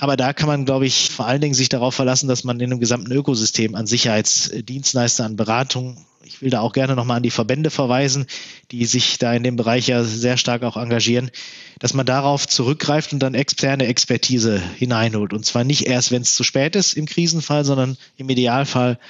Aber 0.00 0.16
da 0.16 0.32
kann 0.32 0.46
man, 0.46 0.64
glaube 0.64 0.86
ich, 0.86 1.10
vor 1.10 1.26
allen 1.26 1.40
Dingen 1.40 1.54
sich 1.54 1.68
darauf 1.68 1.94
verlassen, 1.94 2.28
dass 2.28 2.44
man 2.44 2.60
in 2.60 2.70
einem 2.70 2.80
gesamten 2.80 3.10
Ökosystem 3.10 3.74
an 3.74 3.88
Sicherheitsdienstleister, 3.88 5.24
an 5.24 5.34
Beratung, 5.34 6.06
ich 6.22 6.40
will 6.40 6.50
da 6.50 6.60
auch 6.60 6.72
gerne 6.72 6.94
nochmal 6.94 7.16
an 7.16 7.22
die 7.24 7.32
Verbände 7.32 7.70
verweisen, 7.70 8.26
die 8.70 8.86
sich 8.86 9.18
da 9.18 9.34
in 9.34 9.42
dem 9.42 9.56
Bereich 9.56 9.88
ja 9.88 10.04
sehr 10.04 10.36
stark 10.36 10.62
auch 10.62 10.76
engagieren, 10.76 11.32
dass 11.80 11.94
man 11.94 12.06
darauf 12.06 12.46
zurückgreift 12.46 13.12
und 13.12 13.18
dann 13.18 13.34
externe 13.34 13.86
Expertise 13.86 14.62
hineinholt. 14.76 15.32
Und 15.32 15.44
zwar 15.44 15.64
nicht 15.64 15.86
erst, 15.86 16.12
wenn 16.12 16.22
es 16.22 16.36
zu 16.36 16.44
spät 16.44 16.76
ist 16.76 16.92
im 16.92 17.06
Krisenfall, 17.06 17.64
sondern 17.64 17.96
im 18.16 18.28
Idealfall 18.28 19.00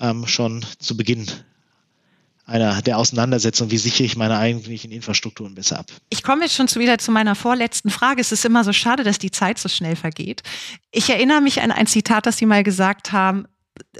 ähm, 0.00 0.26
schon 0.26 0.66
zu 0.78 0.98
Beginn 0.98 1.26
einer 2.46 2.80
der 2.80 2.96
Auseinandersetzung, 2.96 3.70
wie 3.70 3.78
sichere 3.78 4.04
ich 4.04 4.16
meine 4.16 4.38
eigentlichen 4.38 4.92
Infrastrukturen 4.92 5.54
besser 5.54 5.80
ab. 5.80 5.86
Ich 6.10 6.22
komme 6.22 6.42
jetzt 6.42 6.54
schon 6.54 6.68
wieder 6.76 6.98
zu 6.98 7.10
meiner 7.10 7.34
vorletzten 7.34 7.90
Frage. 7.90 8.20
Es 8.20 8.30
ist 8.30 8.44
immer 8.44 8.62
so 8.62 8.72
schade, 8.72 9.02
dass 9.02 9.18
die 9.18 9.32
Zeit 9.32 9.58
so 9.58 9.68
schnell 9.68 9.96
vergeht. 9.96 10.42
Ich 10.92 11.10
erinnere 11.10 11.40
mich 11.40 11.60
an 11.60 11.72
ein 11.72 11.88
Zitat, 11.88 12.24
das 12.24 12.36
Sie 12.38 12.46
mal 12.46 12.62
gesagt 12.62 13.12
haben, 13.12 13.46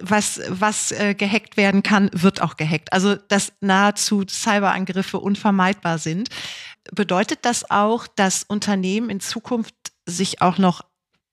was, 0.00 0.40
was 0.48 0.92
äh, 0.92 1.14
gehackt 1.14 1.56
werden 1.56 1.82
kann, 1.82 2.08
wird 2.12 2.40
auch 2.40 2.56
gehackt. 2.56 2.92
Also, 2.92 3.16
dass 3.16 3.52
nahezu 3.60 4.24
Cyberangriffe 4.26 5.18
unvermeidbar 5.18 5.98
sind. 5.98 6.28
Bedeutet 6.92 7.40
das 7.42 7.70
auch, 7.70 8.06
dass 8.06 8.44
Unternehmen 8.44 9.10
in 9.10 9.20
Zukunft 9.20 9.74
sich 10.06 10.40
auch 10.40 10.56
noch 10.56 10.82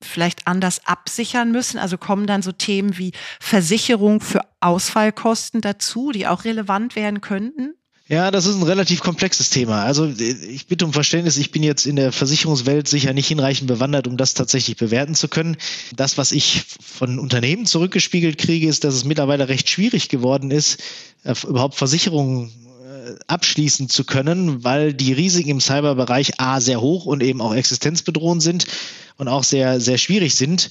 vielleicht 0.03 0.47
anders 0.47 0.85
absichern 0.85 1.51
müssen? 1.51 1.77
Also 1.77 1.97
kommen 1.97 2.27
dann 2.27 2.41
so 2.41 2.51
Themen 2.51 2.97
wie 2.97 3.11
Versicherung 3.39 4.21
für 4.21 4.41
Ausfallkosten 4.59 5.61
dazu, 5.61 6.11
die 6.11 6.27
auch 6.27 6.45
relevant 6.45 6.95
werden 6.95 7.21
könnten? 7.21 7.75
Ja, 8.09 8.31
das 8.31 8.45
ist 8.45 8.57
ein 8.57 8.63
relativ 8.63 8.99
komplexes 8.99 9.49
Thema. 9.49 9.85
Also 9.85 10.05
ich 10.05 10.67
bitte 10.67 10.83
um 10.83 10.91
Verständnis, 10.91 11.37
ich 11.37 11.51
bin 11.51 11.63
jetzt 11.63 11.85
in 11.85 11.95
der 11.95 12.11
Versicherungswelt 12.11 12.85
sicher 12.85 13.13
nicht 13.13 13.27
hinreichend 13.27 13.67
bewandert, 13.67 14.07
um 14.07 14.17
das 14.17 14.33
tatsächlich 14.33 14.75
bewerten 14.75 15.15
zu 15.15 15.29
können. 15.29 15.55
Das, 15.95 16.17
was 16.17 16.33
ich 16.33 16.65
von 16.81 17.17
Unternehmen 17.17 17.65
zurückgespiegelt 17.65 18.37
kriege, 18.37 18.67
ist, 18.67 18.83
dass 18.83 18.93
es 18.93 19.05
mittlerweile 19.05 19.47
recht 19.47 19.69
schwierig 19.69 20.09
geworden 20.09 20.51
ist, 20.51 20.81
äh, 21.23 21.33
überhaupt 21.47 21.75
Versicherungen 21.75 22.51
äh, 22.85 23.15
abschließen 23.27 23.87
zu 23.87 24.03
können, 24.03 24.65
weil 24.65 24.93
die 24.93 25.13
Risiken 25.13 25.51
im 25.51 25.61
Cyberbereich 25.61 26.41
A 26.41 26.59
sehr 26.59 26.81
hoch 26.81 27.05
und 27.05 27.23
eben 27.23 27.39
auch 27.39 27.55
existenzbedrohend 27.55 28.43
sind 28.43 28.67
und 29.17 29.27
auch 29.27 29.43
sehr, 29.43 29.79
sehr 29.79 29.97
schwierig 29.97 30.35
sind, 30.35 30.69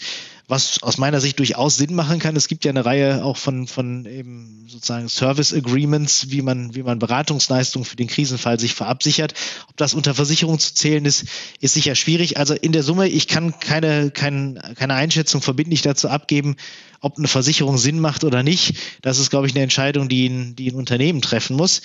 was 0.49 0.83
aus 0.83 0.99
meiner 0.99 1.21
Sicht 1.21 1.39
durchaus 1.39 1.77
Sinn 1.77 1.95
machen 1.95 2.19
kann. 2.19 2.37
Es 2.37 2.49
gibt 2.49 2.65
ja 2.65 2.71
eine 2.71 2.85
Reihe 2.85 3.25
auch 3.25 3.37
von, 3.37 3.67
von 3.67 4.05
eben 4.07 4.67
sozusagen 4.69 5.09
Service 5.09 5.55
Agreements, 5.55 6.31
wie 6.31 6.43
man, 6.43 6.75
wie 6.75 6.83
man 6.83 6.99
Beratungsleistungen 6.99 7.87
für 7.87 7.97
den 7.97 8.09
Krisenfall 8.09 8.59
sich 8.59 8.75
verabsichert. 8.75 9.35
Ob 9.69 9.77
das 9.77 9.95
unter 9.95 10.15
Versicherung 10.15 10.59
zu 10.59 10.75
zählen 10.75 11.05
ist, 11.05 11.25
ist 11.61 11.75
sicher 11.75 11.95
schwierig. 11.95 12.37
Also 12.37 12.55
in 12.55 12.73
der 12.73 12.83
Summe, 12.83 13.09
ich 13.09 13.29
kann 13.29 13.59
keine, 13.61 14.11
keine, 14.11 14.75
keine 14.77 14.95
Einschätzung 14.95 15.41
verbindlich 15.41 15.83
dazu 15.83 16.09
abgeben, 16.09 16.57
ob 17.01 17.17
eine 17.17 17.29
Versicherung 17.29 17.79
Sinn 17.79 17.99
macht 18.01 18.25
oder 18.25 18.43
nicht. 18.43 18.77
Das 19.01 19.19
ist, 19.19 19.31
glaube 19.31 19.47
ich, 19.47 19.55
eine 19.55 19.63
Entscheidung, 19.63 20.09
die 20.09 20.27
ein, 20.29 20.57
die 20.57 20.71
ein 20.71 20.77
Unternehmen 20.77 21.23
treffen 21.23 21.57
muss. 21.57 21.83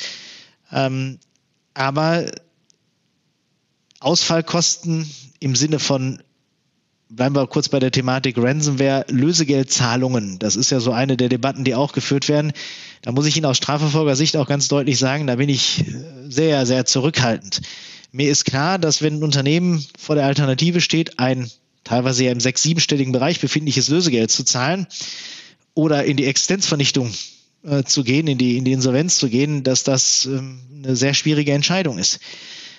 Ähm, 0.71 1.19
aber 1.73 2.25
Ausfallkosten 3.99 5.09
im 5.39 5.55
Sinne 5.55 5.79
von 5.79 6.21
bleiben 7.09 7.35
wir 7.35 7.47
kurz 7.47 7.69
bei 7.69 7.79
der 7.79 7.91
Thematik 7.91 8.37
Ransomware, 8.37 9.05
Lösegeldzahlungen. 9.09 10.39
Das 10.39 10.55
ist 10.55 10.71
ja 10.71 10.79
so 10.79 10.91
eine 10.91 11.17
der 11.17 11.29
Debatten, 11.29 11.63
die 11.63 11.75
auch 11.75 11.93
geführt 11.93 12.27
werden. 12.27 12.53
Da 13.01 13.11
muss 13.11 13.25
ich 13.25 13.37
Ihnen 13.37 13.45
aus 13.45 13.57
Strafverfolgersicht 13.57 14.37
auch 14.37 14.47
ganz 14.47 14.67
deutlich 14.67 14.97
sagen, 14.97 15.27
da 15.27 15.35
bin 15.35 15.49
ich 15.49 15.85
sehr, 16.27 16.65
sehr 16.65 16.85
zurückhaltend. 16.85 17.61
Mir 18.11 18.29
ist 18.29 18.45
klar, 18.45 18.79
dass 18.79 19.01
wenn 19.01 19.19
ein 19.19 19.23
Unternehmen 19.23 19.85
vor 19.97 20.15
der 20.15 20.25
Alternative 20.25 20.81
steht, 20.81 21.19
ein 21.19 21.49
teilweise 21.83 22.25
ja 22.25 22.31
im 22.31 22.39
sechs-, 22.39 22.63
siebenstelligen 22.63 23.13
Bereich 23.13 23.39
befindliches 23.39 23.87
Lösegeld 23.89 24.31
zu 24.31 24.43
zahlen 24.43 24.87
oder 25.73 26.03
in 26.03 26.17
die 26.17 26.25
Existenzvernichtung 26.25 27.11
äh, 27.63 27.83
zu 27.83 28.03
gehen, 28.03 28.27
in 28.27 28.37
die, 28.37 28.57
in 28.57 28.65
die 28.65 28.73
Insolvenz 28.73 29.17
zu 29.17 29.29
gehen, 29.29 29.63
dass 29.63 29.83
das 29.83 30.25
ähm, 30.25 30.59
eine 30.83 30.95
sehr 30.95 31.13
schwierige 31.13 31.53
Entscheidung 31.53 31.97
ist. 31.97 32.19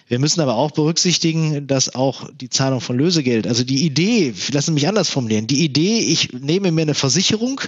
Wir 0.09 0.19
müssen 0.19 0.41
aber 0.41 0.57
auch 0.57 0.71
berücksichtigen, 0.71 1.67
dass 1.67 1.95
auch 1.95 2.31
die 2.33 2.49
Zahlung 2.49 2.81
von 2.81 2.97
Lösegeld, 2.97 3.47
also 3.47 3.63
die 3.63 3.85
Idee, 3.85 4.33
lassen 4.51 4.71
Sie 4.71 4.73
mich 4.73 4.89
anders 4.89 5.11
formulieren, 5.11 5.47
die 5.47 5.63
Idee, 5.63 5.99
ich 5.99 6.33
nehme 6.33 6.73
mir 6.73 6.83
eine 6.83 6.95
Versicherung 6.95 7.61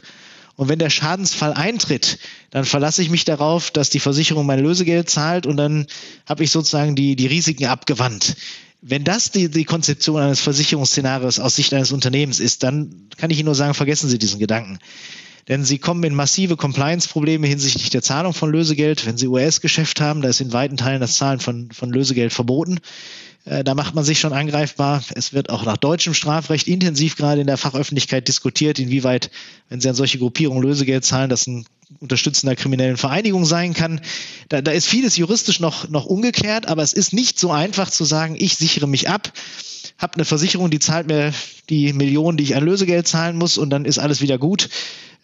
und 0.57 0.69
wenn 0.69 0.79
der 0.79 0.91
Schadensfall 0.91 1.53
eintritt, 1.53 2.19
dann 2.51 2.65
verlasse 2.65 3.03
ich 3.03 3.11
mich 3.11 3.27
darauf, 3.27 3.71
dass 3.71 3.91
die 3.91 4.01
Versicherung 4.01 4.47
mein 4.47 4.61
Lösegeld 4.61 5.11
zahlt 5.11 5.47
und 5.47 5.59
dann 5.59 5.87
habe 6.27 6.43
ich 6.43 6.51
sozusagen 6.51 6.97
die, 6.97 7.15
die 7.15 7.27
Risiken 7.27 7.67
abgewandt. 7.67 8.37
Wenn 8.81 9.05
das 9.05 9.31
die, 9.31 9.51
die 9.51 9.65
Konzeption 9.65 10.23
eines 10.23 10.41
Versicherungsszenarios 10.41 11.39
aus 11.39 11.57
Sicht 11.57 11.75
eines 11.75 11.93
Unternehmens 11.93 12.41
ist, 12.41 12.63
dann 12.63 13.09
kann 13.19 13.31
ich 13.31 13.39
Ihnen 13.39 13.47
nur 13.47 13.55
sagen, 13.55 13.75
vergessen 13.75 14.09
Sie 14.09 14.19
diesen 14.19 14.39
Gedanken 14.39 14.79
denn 15.51 15.65
sie 15.65 15.79
kommen 15.79 16.05
in 16.05 16.15
massive 16.15 16.57
Compliance-Probleme 16.57 17.45
hinsichtlich 17.45 17.91
der 17.91 18.03
Zahlung 18.03 18.33
von 18.33 18.53
Lösegeld. 18.53 19.05
Wenn 19.05 19.19
sie 19.19 19.27
US-Geschäft 19.27 20.01
haben, 20.01 20.23
da 20.23 20.29
ist 20.29 20.41
in 20.41 20.53
weiten 20.53 20.77
Teilen 20.77 21.01
das 21.01 21.17
Zahlen 21.17 21.41
von, 21.41 21.73
von 21.73 21.91
Lösegeld 21.91 22.33
verboten. 22.33 22.79
Äh, 23.47 23.65
da 23.65 23.75
macht 23.75 23.97
man 23.97 24.05
sich 24.05 24.21
schon 24.21 24.33
angreifbar. 24.33 25.03
Es 25.17 25.33
wird 25.33 25.51
auch 25.51 25.65
nach 25.65 25.77
deutschem 25.77 26.15
Strafrecht 26.15 26.69
intensiv 26.69 27.17
gerade 27.17 27.41
in 27.41 27.49
der 27.49 27.57
Fachöffentlichkeit 27.57 28.29
diskutiert, 28.29 28.79
inwieweit, 28.79 29.33
wenn 29.69 29.81
Sie 29.81 29.89
an 29.89 29.97
solche 29.97 30.21
Gruppierungen 30.21 30.63
Lösegeld 30.63 31.05
zahlen, 31.05 31.31
das 31.31 31.49
ein 31.49 31.67
unterstützender 31.99 32.55
kriminellen 32.55 32.97
Vereinigung 32.97 33.45
sein 33.45 33.75
kann. 33.75 34.01
Da, 34.51 34.63
da 34.63 34.71
ist 34.71 34.87
vieles 34.87 35.17
juristisch 35.17 35.59
noch, 35.59 35.89
noch 35.89 36.07
ungeklärt, 36.07 36.69
aber 36.69 36.85
es 36.85 36.93
ist 36.93 37.13
nicht 37.13 37.41
so 37.41 37.51
einfach 37.51 37.91
zu 37.91 38.05
sagen, 38.05 38.37
ich 38.39 38.55
sichere 38.55 38.87
mich 38.87 39.09
ab, 39.09 39.33
habe 40.01 40.15
eine 40.15 40.25
Versicherung, 40.25 40.71
die 40.71 40.79
zahlt 40.79 41.07
mir 41.07 41.33
die 41.69 41.93
Millionen, 41.93 42.37
die 42.37 42.45
ich 42.45 42.57
an 42.57 42.65
Lösegeld 42.65 43.07
zahlen 43.07 43.37
muss 43.37 43.59
und 43.59 43.71
dann 43.71 43.85
ist 43.85 43.99
alles 43.99 44.21
wieder 44.21 44.39
gut. 44.39 44.69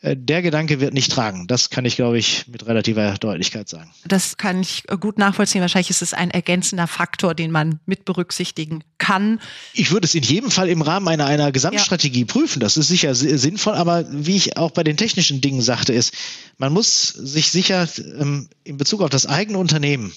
Äh, 0.03 0.17
der 0.17 0.43
Gedanke 0.43 0.81
wird 0.81 0.93
nicht 0.93 1.11
tragen. 1.11 1.47
Das 1.47 1.71
kann 1.71 1.85
ich, 1.87 1.97
glaube 1.97 2.19
ich, 2.19 2.47
mit 2.49 2.67
relativer 2.67 3.15
Deutlichkeit 3.15 3.69
sagen. 3.69 3.91
Das 4.07 4.37
kann 4.37 4.61
ich 4.61 4.85
gut 5.01 5.19
nachvollziehen. 5.19 5.63
Wahrscheinlich 5.63 5.91
ist 5.91 6.03
es 6.03 6.13
ein 6.13 6.31
ergänzender 6.31 6.87
Faktor, 6.87 7.35
den 7.35 7.51
man 7.51 7.81
mit 7.87 8.05
berücksichtigen 8.05 8.85
kann. 8.99 9.41
Ich 9.73 9.91
würde 9.91 10.05
es 10.05 10.15
in 10.15 10.23
jedem 10.23 10.51
Fall 10.51 10.69
im 10.69 10.83
Rahmen 10.83 11.09
einer, 11.09 11.27
einer 11.27 11.51
Gesamtstrategie 11.51 12.21
ja. 12.21 12.27
prüfen. 12.27 12.61
Das 12.61 12.77
ist 12.77 12.89
sicher 12.89 13.15
sinnvoll. 13.15 13.75
Aber 13.75 14.05
wie 14.11 14.37
ich 14.37 14.59
auch 14.59 14.71
bei 14.71 14.85
den 14.85 14.99
technischen 14.99 15.41
Dingen 15.41 15.63
sagte, 15.63 15.95
ist, 15.95 16.13
man 16.59 16.73
muss 16.73 17.09
sich 17.09 17.51
sicher 17.51 17.89
ähm, 18.21 18.49
in 18.65 18.77
Bezug 18.77 19.01
auf 19.01 19.11
das 19.11 19.27
eigene 19.27 19.59
Unternehmen 19.59 20.13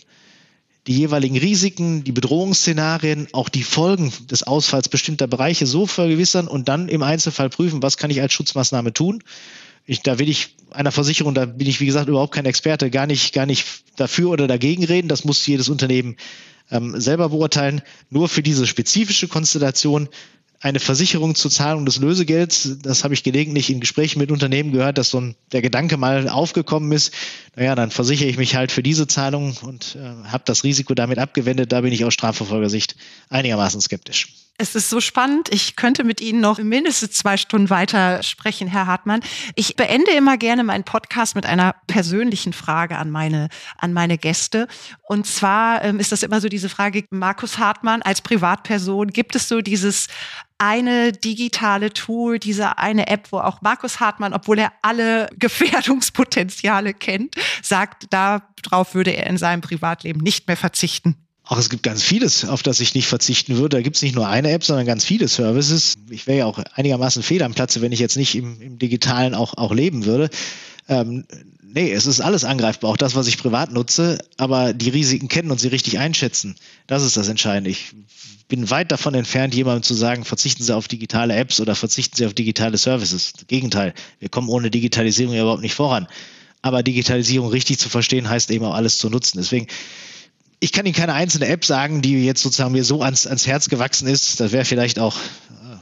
die 0.88 0.98
jeweiligen 0.98 1.38
Risiken, 1.38 2.04
die 2.04 2.12
Bedrohungsszenarien, 2.12 3.28
auch 3.34 3.50
die 3.50 3.64
Folgen 3.64 4.12
des 4.30 4.44
Ausfalls 4.44 4.90
bestimmter 4.90 5.28
Bereiche 5.28 5.66
so 5.66 5.86
vergewissern 5.86 6.48
und 6.48 6.70
dann 6.70 6.90
im 6.90 7.04
Einzelfall 7.04 7.50
prüfen, 7.50 7.84
was 7.84 7.98
kann 7.98 8.12
ich 8.12 8.22
als 8.22 8.34
Schutzmaßnahme 8.34 8.94
tun 8.94 9.24
ich, 9.90 10.04
da 10.04 10.20
will 10.20 10.30
ich 10.30 10.56
einer 10.70 10.92
Versicherung, 10.92 11.34
da 11.34 11.46
bin 11.46 11.68
ich 11.68 11.80
wie 11.80 11.88
gesagt 11.88 12.10
überhaupt 12.10 12.36
kein 12.36 12.46
Experte, 12.46 12.92
gar 12.92 13.08
nicht, 13.08 13.34
gar 13.34 13.48
nicht 13.48 13.66
dafür 13.96 14.30
oder 14.30 14.46
dagegen 14.46 14.84
reden. 14.84 15.08
Das 15.08 15.26
muss 15.26 15.46
jedes 15.48 15.68
Unternehmen 15.68 16.16
ähm, 16.70 17.02
selber 17.02 17.30
beurteilen. 17.30 17.82
Nur 18.12 18.30
für 18.30 18.44
diese 18.44 18.68
spezifische 18.68 19.28
Konstellation 19.28 20.08
eine 20.62 20.80
Versicherung 20.80 21.36
zur 21.36 21.52
Zahlung 21.52 21.86
des 21.86 21.98
Lösegelds, 21.98 22.78
das 22.82 23.04
habe 23.04 23.14
ich 23.14 23.24
gelegentlich 23.24 23.70
in 23.70 23.80
Gesprächen 23.80 24.20
mit 24.20 24.32
Unternehmen 24.32 24.72
gehört, 24.72 24.98
dass 24.98 25.10
so 25.10 25.22
ein, 25.22 25.36
der 25.52 25.62
Gedanke 25.62 25.96
mal 25.96 26.28
aufgekommen 26.28 26.92
ist, 26.92 27.14
naja, 27.56 27.76
dann 27.76 27.92
versichere 27.92 28.28
ich 28.28 28.38
mich 28.38 28.56
halt 28.56 28.72
für 28.72 28.84
diese 28.84 29.08
Zahlung 29.08 29.56
und 29.62 29.96
äh, 29.96 30.28
habe 30.30 30.44
das 30.46 30.64
Risiko 30.64 30.94
damit 30.94 31.18
abgewendet. 31.18 31.72
Da 31.72 31.82
bin 31.82 31.94
ich 31.94 32.04
aus 32.04 32.14
Strafverfolgersicht 32.14 32.96
einigermaßen 33.30 33.80
skeptisch. 33.80 34.49
Es 34.62 34.76
ist 34.76 34.90
so 34.90 35.00
spannend. 35.00 35.48
Ich 35.54 35.78
könnte 35.78 36.04
mit 36.04 36.20
Ihnen 36.20 36.42
noch 36.42 36.58
mindestens 36.58 37.14
zwei 37.14 37.38
Stunden 37.38 37.70
weiter 37.70 38.22
sprechen, 38.24 38.68
Herr 38.68 38.88
Hartmann. 38.88 39.22
Ich 39.56 39.78
beende 39.78 40.12
immer 40.12 40.38
gerne 40.38 40.66
meinen 40.66 40.84
Podcast 40.84 41.34
mit 41.36 41.46
einer 41.46 41.76
persönlichen 41.88 42.52
Frage 42.52 42.98
an 42.98 43.10
meine, 43.10 43.48
an 43.78 43.94
meine 43.94 44.18
Gäste. 44.18 44.68
Und 45.08 45.26
zwar 45.26 45.82
ähm, 45.86 45.98
ist 45.98 46.12
das 46.12 46.24
immer 46.24 46.42
so 46.42 46.50
diese 46.50 46.68
Frage, 46.68 47.06
Markus 47.10 47.58
Hartmann 47.58 48.02
als 48.02 48.20
Privatperson, 48.20 49.08
gibt 49.08 49.38
es 49.38 49.48
so 49.48 49.62
dieses 49.62 50.10
eine 50.58 51.14
digitale 51.14 51.94
Tool, 51.94 52.38
diese 52.38 52.78
eine 52.78 53.08
App, 53.08 53.32
wo 53.32 53.40
auch 53.40 53.62
Markus 53.62 54.02
Hartmann, 54.02 54.34
obwohl 54.34 54.60
er 54.60 54.74
alle 54.82 55.30
Gefährdungspotenziale 55.40 56.94
kennt, 56.94 57.36
sagt, 57.62 58.08
darauf 58.10 58.94
würde 58.94 59.12
er 59.12 59.28
in 59.28 59.38
seinem 59.38 59.62
Privatleben 59.62 60.20
nicht 60.20 60.48
mehr 60.48 60.58
verzichten. 60.58 61.16
Auch 61.50 61.58
es 61.58 61.72
gibt 61.72 61.82
ganz 61.82 62.04
vieles, 62.04 62.46
auf 62.46 62.62
das 62.62 62.80
ich 62.80 62.94
nicht 62.94 63.08
verzichten 63.08 63.58
würde. 63.58 63.78
Da 63.78 63.82
gibt 63.82 63.96
es 63.96 64.04
nicht 64.04 64.14
nur 64.14 64.28
eine 64.28 64.52
App, 64.52 64.64
sondern 64.64 64.86
ganz 64.86 65.04
viele 65.04 65.28
Services. 65.28 65.96
Ich 66.12 66.28
wäre 66.28 66.38
ja 66.38 66.46
auch 66.46 66.60
einigermaßen 66.76 67.24
fehl 67.24 67.42
am 67.42 67.56
Platze, 67.56 67.82
wenn 67.82 67.92
ich 67.92 67.98
jetzt 67.98 68.18
nicht 68.18 68.36
im, 68.36 68.62
im 68.62 68.78
Digitalen 68.78 69.34
auch, 69.34 69.58
auch 69.58 69.74
leben 69.74 70.06
würde. 70.06 70.30
Ähm, 70.88 71.26
nee, 71.64 71.92
es 71.92 72.06
ist 72.06 72.22
alles 72.22 72.44
angreifbar, 72.44 72.92
auch 72.92 72.98
das, 72.98 73.16
was 73.16 73.26
ich 73.26 73.40
privat 73.40 73.72
nutze, 73.72 74.20
aber 74.38 74.74
die 74.76 74.90
Risiken 74.90 75.28
kennen 75.28 75.50
und 75.50 75.60
sie 75.60 75.70
richtig 75.70 75.98
einschätzen. 75.98 76.56
Das 76.86 77.02
ist 77.02 77.18
das 77.18 77.30
Entscheidende. 77.30 77.72
Ich 77.72 77.96
bin 78.48 78.70
weit 78.70 78.92
davon 78.92 79.16
entfernt, 79.16 79.56
jemandem 79.56 79.82
zu 79.82 79.96
sagen, 79.96 80.26
verzichten 80.26 80.62
Sie 80.62 80.76
auf 80.76 80.88
digitale 80.88 81.36
Apps 81.36 81.60
oder 81.60 81.74
verzichten 81.74 82.16
Sie 82.16 82.28
auf 82.28 82.36
digitale 82.36 82.78
Services. 82.78 83.34
Im 83.40 83.48
Gegenteil, 83.48 83.96
wir 84.20 84.30
kommen 84.30 84.50
ohne 84.50 84.70
Digitalisierung 84.70 85.34
ja 85.34 85.42
überhaupt 85.42 85.64
nicht 85.64 85.74
voran. 85.74 86.08
Aber 86.62 86.84
Digitalisierung 86.84 87.50
richtig 87.50 87.80
zu 87.80 87.90
verstehen, 87.90 88.30
heißt 88.30 88.52
eben 88.52 88.66
auch 88.66 88.76
alles 88.76 89.00
zu 89.00 89.10
nutzen. 89.10 89.40
Deswegen 89.40 89.66
ich 90.60 90.72
kann 90.72 90.86
Ihnen 90.86 90.96
keine 90.96 91.14
einzelne 91.14 91.48
App 91.48 91.64
sagen, 91.64 92.02
die 92.02 92.26
jetzt 92.26 92.42
sozusagen 92.42 92.74
mir 92.74 92.84
so 92.84 93.02
ans, 93.02 93.26
ans 93.26 93.48
Herz 93.48 93.70
gewachsen 93.70 94.08
ist. 94.08 94.40
Das 94.40 94.52
wäre 94.52 94.66
vielleicht 94.66 95.00
auch 95.00 95.16
ein 95.50 95.74
äh, 95.74 95.80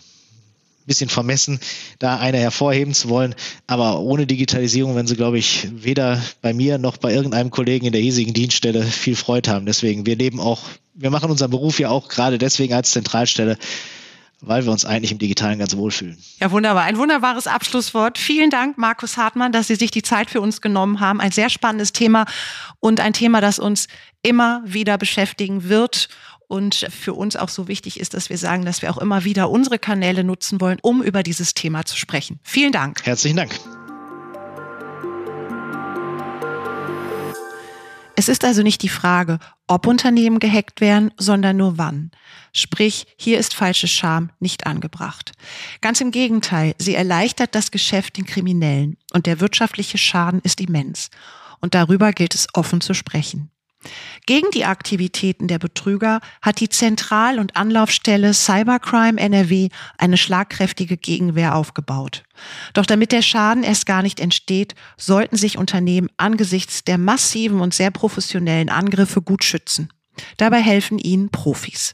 bisschen 0.86 1.10
vermessen, 1.10 1.60
da 1.98 2.18
eine 2.18 2.38
hervorheben 2.38 2.94
zu 2.94 3.10
wollen. 3.10 3.34
Aber 3.66 4.00
ohne 4.00 4.28
Digitalisierung 4.28 4.96
werden 4.96 5.08
Sie, 5.08 5.16
glaube 5.16 5.40
ich, 5.40 5.68
weder 5.72 6.22
bei 6.42 6.54
mir 6.54 6.78
noch 6.78 6.98
bei 6.98 7.12
irgendeinem 7.14 7.50
Kollegen 7.50 7.88
in 7.88 7.92
der 7.92 8.02
hiesigen 8.02 8.34
Dienststelle 8.34 8.84
viel 8.84 9.16
Freude 9.16 9.52
haben. 9.52 9.66
Deswegen, 9.66 10.06
wir 10.06 10.16
leben 10.16 10.40
auch, 10.40 10.62
wir 10.94 11.10
machen 11.10 11.32
unseren 11.32 11.52
Beruf 11.52 11.80
ja 11.80 11.90
auch 11.90 12.08
gerade 12.08 12.38
deswegen 12.38 12.74
als 12.74 12.92
Zentralstelle, 12.92 13.58
weil 14.42 14.66
wir 14.66 14.72
uns 14.72 14.86
eigentlich 14.86 15.12
im 15.12 15.18
Digitalen 15.18 15.60
ganz 15.60 15.76
wohlfühlen. 15.76 16.18
Ja, 16.40 16.52
wunderbar. 16.52 16.84
Ein 16.84 16.98
wunderbares 16.98 17.48
Abschlusswort. 17.48 18.18
Vielen 18.18 18.50
Dank, 18.50 18.78
Markus 18.78 19.18
Hartmann, 19.18 19.52
dass 19.52 19.68
Sie 19.68 19.76
sich 19.76 19.92
die 19.92 20.04
Zeit 20.04 20.30
für 20.30 20.42
uns 20.42 20.62
genommen 20.62 21.00
haben. 21.00 21.20
Ein 21.20 21.32
sehr 21.32 21.50
spannendes 21.50 21.94
Thema 21.94 22.26
und 22.80 23.00
ein 23.00 23.14
Thema, 23.14 23.42
das 23.42 23.60
uns 23.60 23.88
immer 24.22 24.62
wieder 24.66 24.98
beschäftigen 24.98 25.70
wird 25.70 26.10
und 26.48 26.88
für 26.90 27.14
uns 27.14 27.36
auch 27.36 27.50
so 27.50 27.68
wichtig 27.68 28.00
ist, 28.00 28.14
dass 28.14 28.30
wir 28.30 28.38
sagen, 28.38 28.66
dass 28.66 28.82
wir 28.82 28.90
auch 28.90 28.98
immer 28.98 29.24
wieder 29.24 29.50
unsere 29.50 29.80
Kanäle 29.80 30.24
nutzen 30.24 30.62
wollen, 30.62 30.80
um 30.82 31.04
über 31.04 31.24
dieses 31.24 31.54
Thema 31.54 31.86
zu 31.86 31.98
sprechen. 31.98 32.40
Vielen 32.44 32.72
Dank. 32.72 33.06
Herzlichen 33.06 33.38
Dank. 33.38 33.60
Es 38.20 38.30
ist 38.30 38.44
also 38.44 38.64
nicht 38.64 38.82
die 38.82 38.90
Frage, 38.90 39.38
ob 39.68 39.86
Unternehmen 39.86 40.40
gehackt 40.40 40.82
werden, 40.82 41.12
sondern 41.18 41.56
nur 41.56 41.78
wann. 41.78 42.10
Sprich, 42.52 43.06
hier 43.16 43.38
ist 43.38 43.54
falsche 43.54 43.88
Scham 43.88 44.32
nicht 44.40 44.66
angebracht. 44.66 45.34
Ganz 45.82 46.02
im 46.02 46.10
Gegenteil, 46.10 46.74
sie 46.80 46.96
erleichtert 46.96 47.54
das 47.54 47.70
Geschäft 47.70 48.18
den 48.18 48.26
Kriminellen 48.26 48.98
und 49.14 49.28
der 49.28 49.40
wirtschaftliche 49.40 50.00
Schaden 50.00 50.42
ist 50.42 50.60
immens. 50.60 51.12
Und 51.62 51.76
darüber 51.76 52.12
gilt 52.12 52.34
es 52.34 52.48
offen 52.56 52.82
zu 52.82 52.96
sprechen. 52.96 53.52
Gegen 54.26 54.50
die 54.50 54.66
Aktivitäten 54.66 55.48
der 55.48 55.60
Betrüger 55.60 56.20
hat 56.42 56.60
die 56.60 56.70
Zentral- 56.70 57.38
und 57.38 57.56
Anlaufstelle 57.56 58.34
Cybercrime 58.34 59.20
NRW 59.20 59.70
eine 60.00 60.18
schlagkräftige 60.18 60.98
Gegenwehr 60.98 61.56
aufgebaut. 61.56 62.24
Doch 62.74 62.86
damit 62.86 63.12
der 63.12 63.22
Schaden 63.22 63.64
erst 63.64 63.86
gar 63.86 64.02
nicht 64.02 64.20
entsteht, 64.20 64.76
sollten 64.98 65.38
sich 65.38 65.58
Unternehmen 65.58 66.10
angesichts 66.18 66.84
der 66.84 66.98
massiven 66.98 67.60
und 67.60 67.74
sehr 67.74 67.92
professionellen 67.92 68.70
Angriffe 68.70 69.22
gut 69.22 69.44
schützen. 69.44 69.90
Dabei 70.38 70.62
helfen 70.62 71.00
ihnen 71.00 71.30
Profis. 71.30 71.94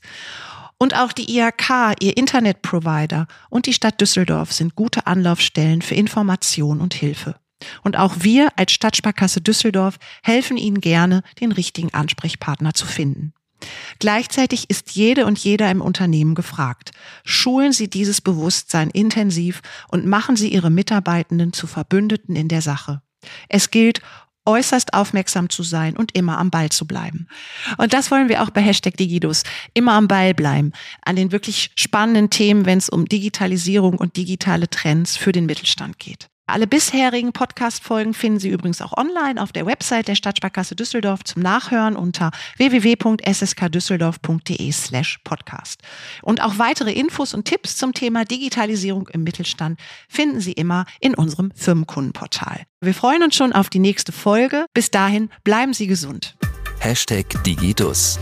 Und 0.77 0.95
auch 0.95 1.13
die 1.13 1.37
IHK, 1.37 1.95
ihr 2.01 2.17
Internetprovider 2.17 3.27
und 3.49 3.67
die 3.67 3.73
Stadt 3.73 4.01
Düsseldorf 4.01 4.51
sind 4.51 4.75
gute 4.75 5.07
Anlaufstellen 5.07 5.81
für 5.81 5.95
Information 5.95 6.81
und 6.81 6.93
Hilfe. 6.93 7.35
Und 7.83 7.97
auch 7.97 8.15
wir 8.19 8.49
als 8.57 8.73
Stadtsparkasse 8.73 9.41
Düsseldorf 9.41 9.97
helfen 10.23 10.57
Ihnen 10.57 10.81
gerne, 10.81 11.23
den 11.39 11.51
richtigen 11.51 11.93
Ansprechpartner 11.93 12.73
zu 12.73 12.85
finden. 12.85 13.33
Gleichzeitig 13.99 14.69
ist 14.69 14.91
jede 14.91 15.25
und 15.25 15.39
jeder 15.39 15.69
im 15.71 15.81
Unternehmen 15.81 16.35
gefragt. 16.35 16.91
Schulen 17.23 17.71
Sie 17.71 17.89
dieses 17.89 18.21
Bewusstsein 18.21 18.89
intensiv 18.89 19.61
und 19.89 20.05
machen 20.05 20.35
Sie 20.35 20.49
Ihre 20.49 20.69
Mitarbeitenden 20.69 21.53
zu 21.53 21.67
Verbündeten 21.67 22.35
in 22.35 22.47
der 22.47 22.61
Sache. 22.61 23.01
Es 23.49 23.71
gilt, 23.71 24.01
äußerst 24.45 24.93
aufmerksam 24.93 25.49
zu 25.49 25.63
sein 25.63 25.95
und 25.95 26.15
immer 26.15 26.37
am 26.37 26.49
Ball 26.49 26.69
zu 26.69 26.85
bleiben. 26.85 27.27
Und 27.77 27.93
das 27.93 28.11
wollen 28.11 28.29
wir 28.29 28.43
auch 28.43 28.49
bei 28.49 28.61
Hashtag 28.61 28.97
Digidus. 28.97 29.43
Immer 29.73 29.93
am 29.93 30.07
Ball 30.07 30.33
bleiben. 30.33 30.73
An 31.01 31.15
den 31.15 31.31
wirklich 31.31 31.71
spannenden 31.75 32.29
Themen, 32.29 32.65
wenn 32.65 32.77
es 32.77 32.89
um 32.89 33.05
Digitalisierung 33.05 33.97
und 33.97 34.17
digitale 34.17 34.69
Trends 34.69 35.15
für 35.15 35.31
den 35.31 35.45
Mittelstand 35.45 35.99
geht. 35.99 36.29
Alle 36.45 36.67
bisherigen 36.67 37.31
Podcast-Folgen 37.31 38.13
finden 38.13 38.37
Sie 38.37 38.49
übrigens 38.49 38.81
auch 38.81 38.97
online 38.97 39.41
auf 39.41 39.53
der 39.53 39.65
Website 39.65 40.09
der 40.09 40.15
Stadtsparkasse 40.15 40.75
Düsseldorf 40.75 41.23
zum 41.23 41.41
Nachhören 41.41 41.95
unter 41.95 42.31
www.sskdüsseldorf.de 42.57 44.69
slash 44.73 45.19
podcast. 45.23 45.79
Und 46.21 46.41
auch 46.41 46.57
weitere 46.57 46.91
Infos 46.91 47.33
und 47.33 47.45
Tipps 47.45 47.77
zum 47.77 47.93
Thema 47.93 48.25
Digitalisierung 48.25 49.07
im 49.07 49.23
Mittelstand 49.23 49.79
finden 50.09 50.41
Sie 50.41 50.51
immer 50.51 50.83
in 50.99 51.15
unserem 51.15 51.53
Firmenkundenportal. 51.55 52.63
Wir 52.81 52.93
freuen 52.93 53.23
uns 53.23 53.37
schon 53.37 53.53
auf 53.53 53.69
die 53.69 53.79
nächste 53.79 54.11
Folge. 54.11 54.65
Bis 54.73 54.91
dahin 54.91 55.29
bleiben 55.45 55.73
Sie 55.73 55.87
gesund. 55.87 56.35
Hashtag 56.79 57.41
Digidus. 57.45 58.19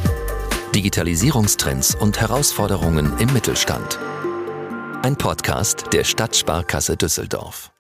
Digitalisierungstrends 0.75 1.95
und 1.95 2.21
Herausforderungen 2.21 3.17
im 3.17 3.34
Mittelstand. 3.34 3.97
Ein 5.01 5.15
Podcast 5.15 5.86
der 5.91 6.03
Stadtsparkasse 6.03 6.95
Düsseldorf. 6.95 7.72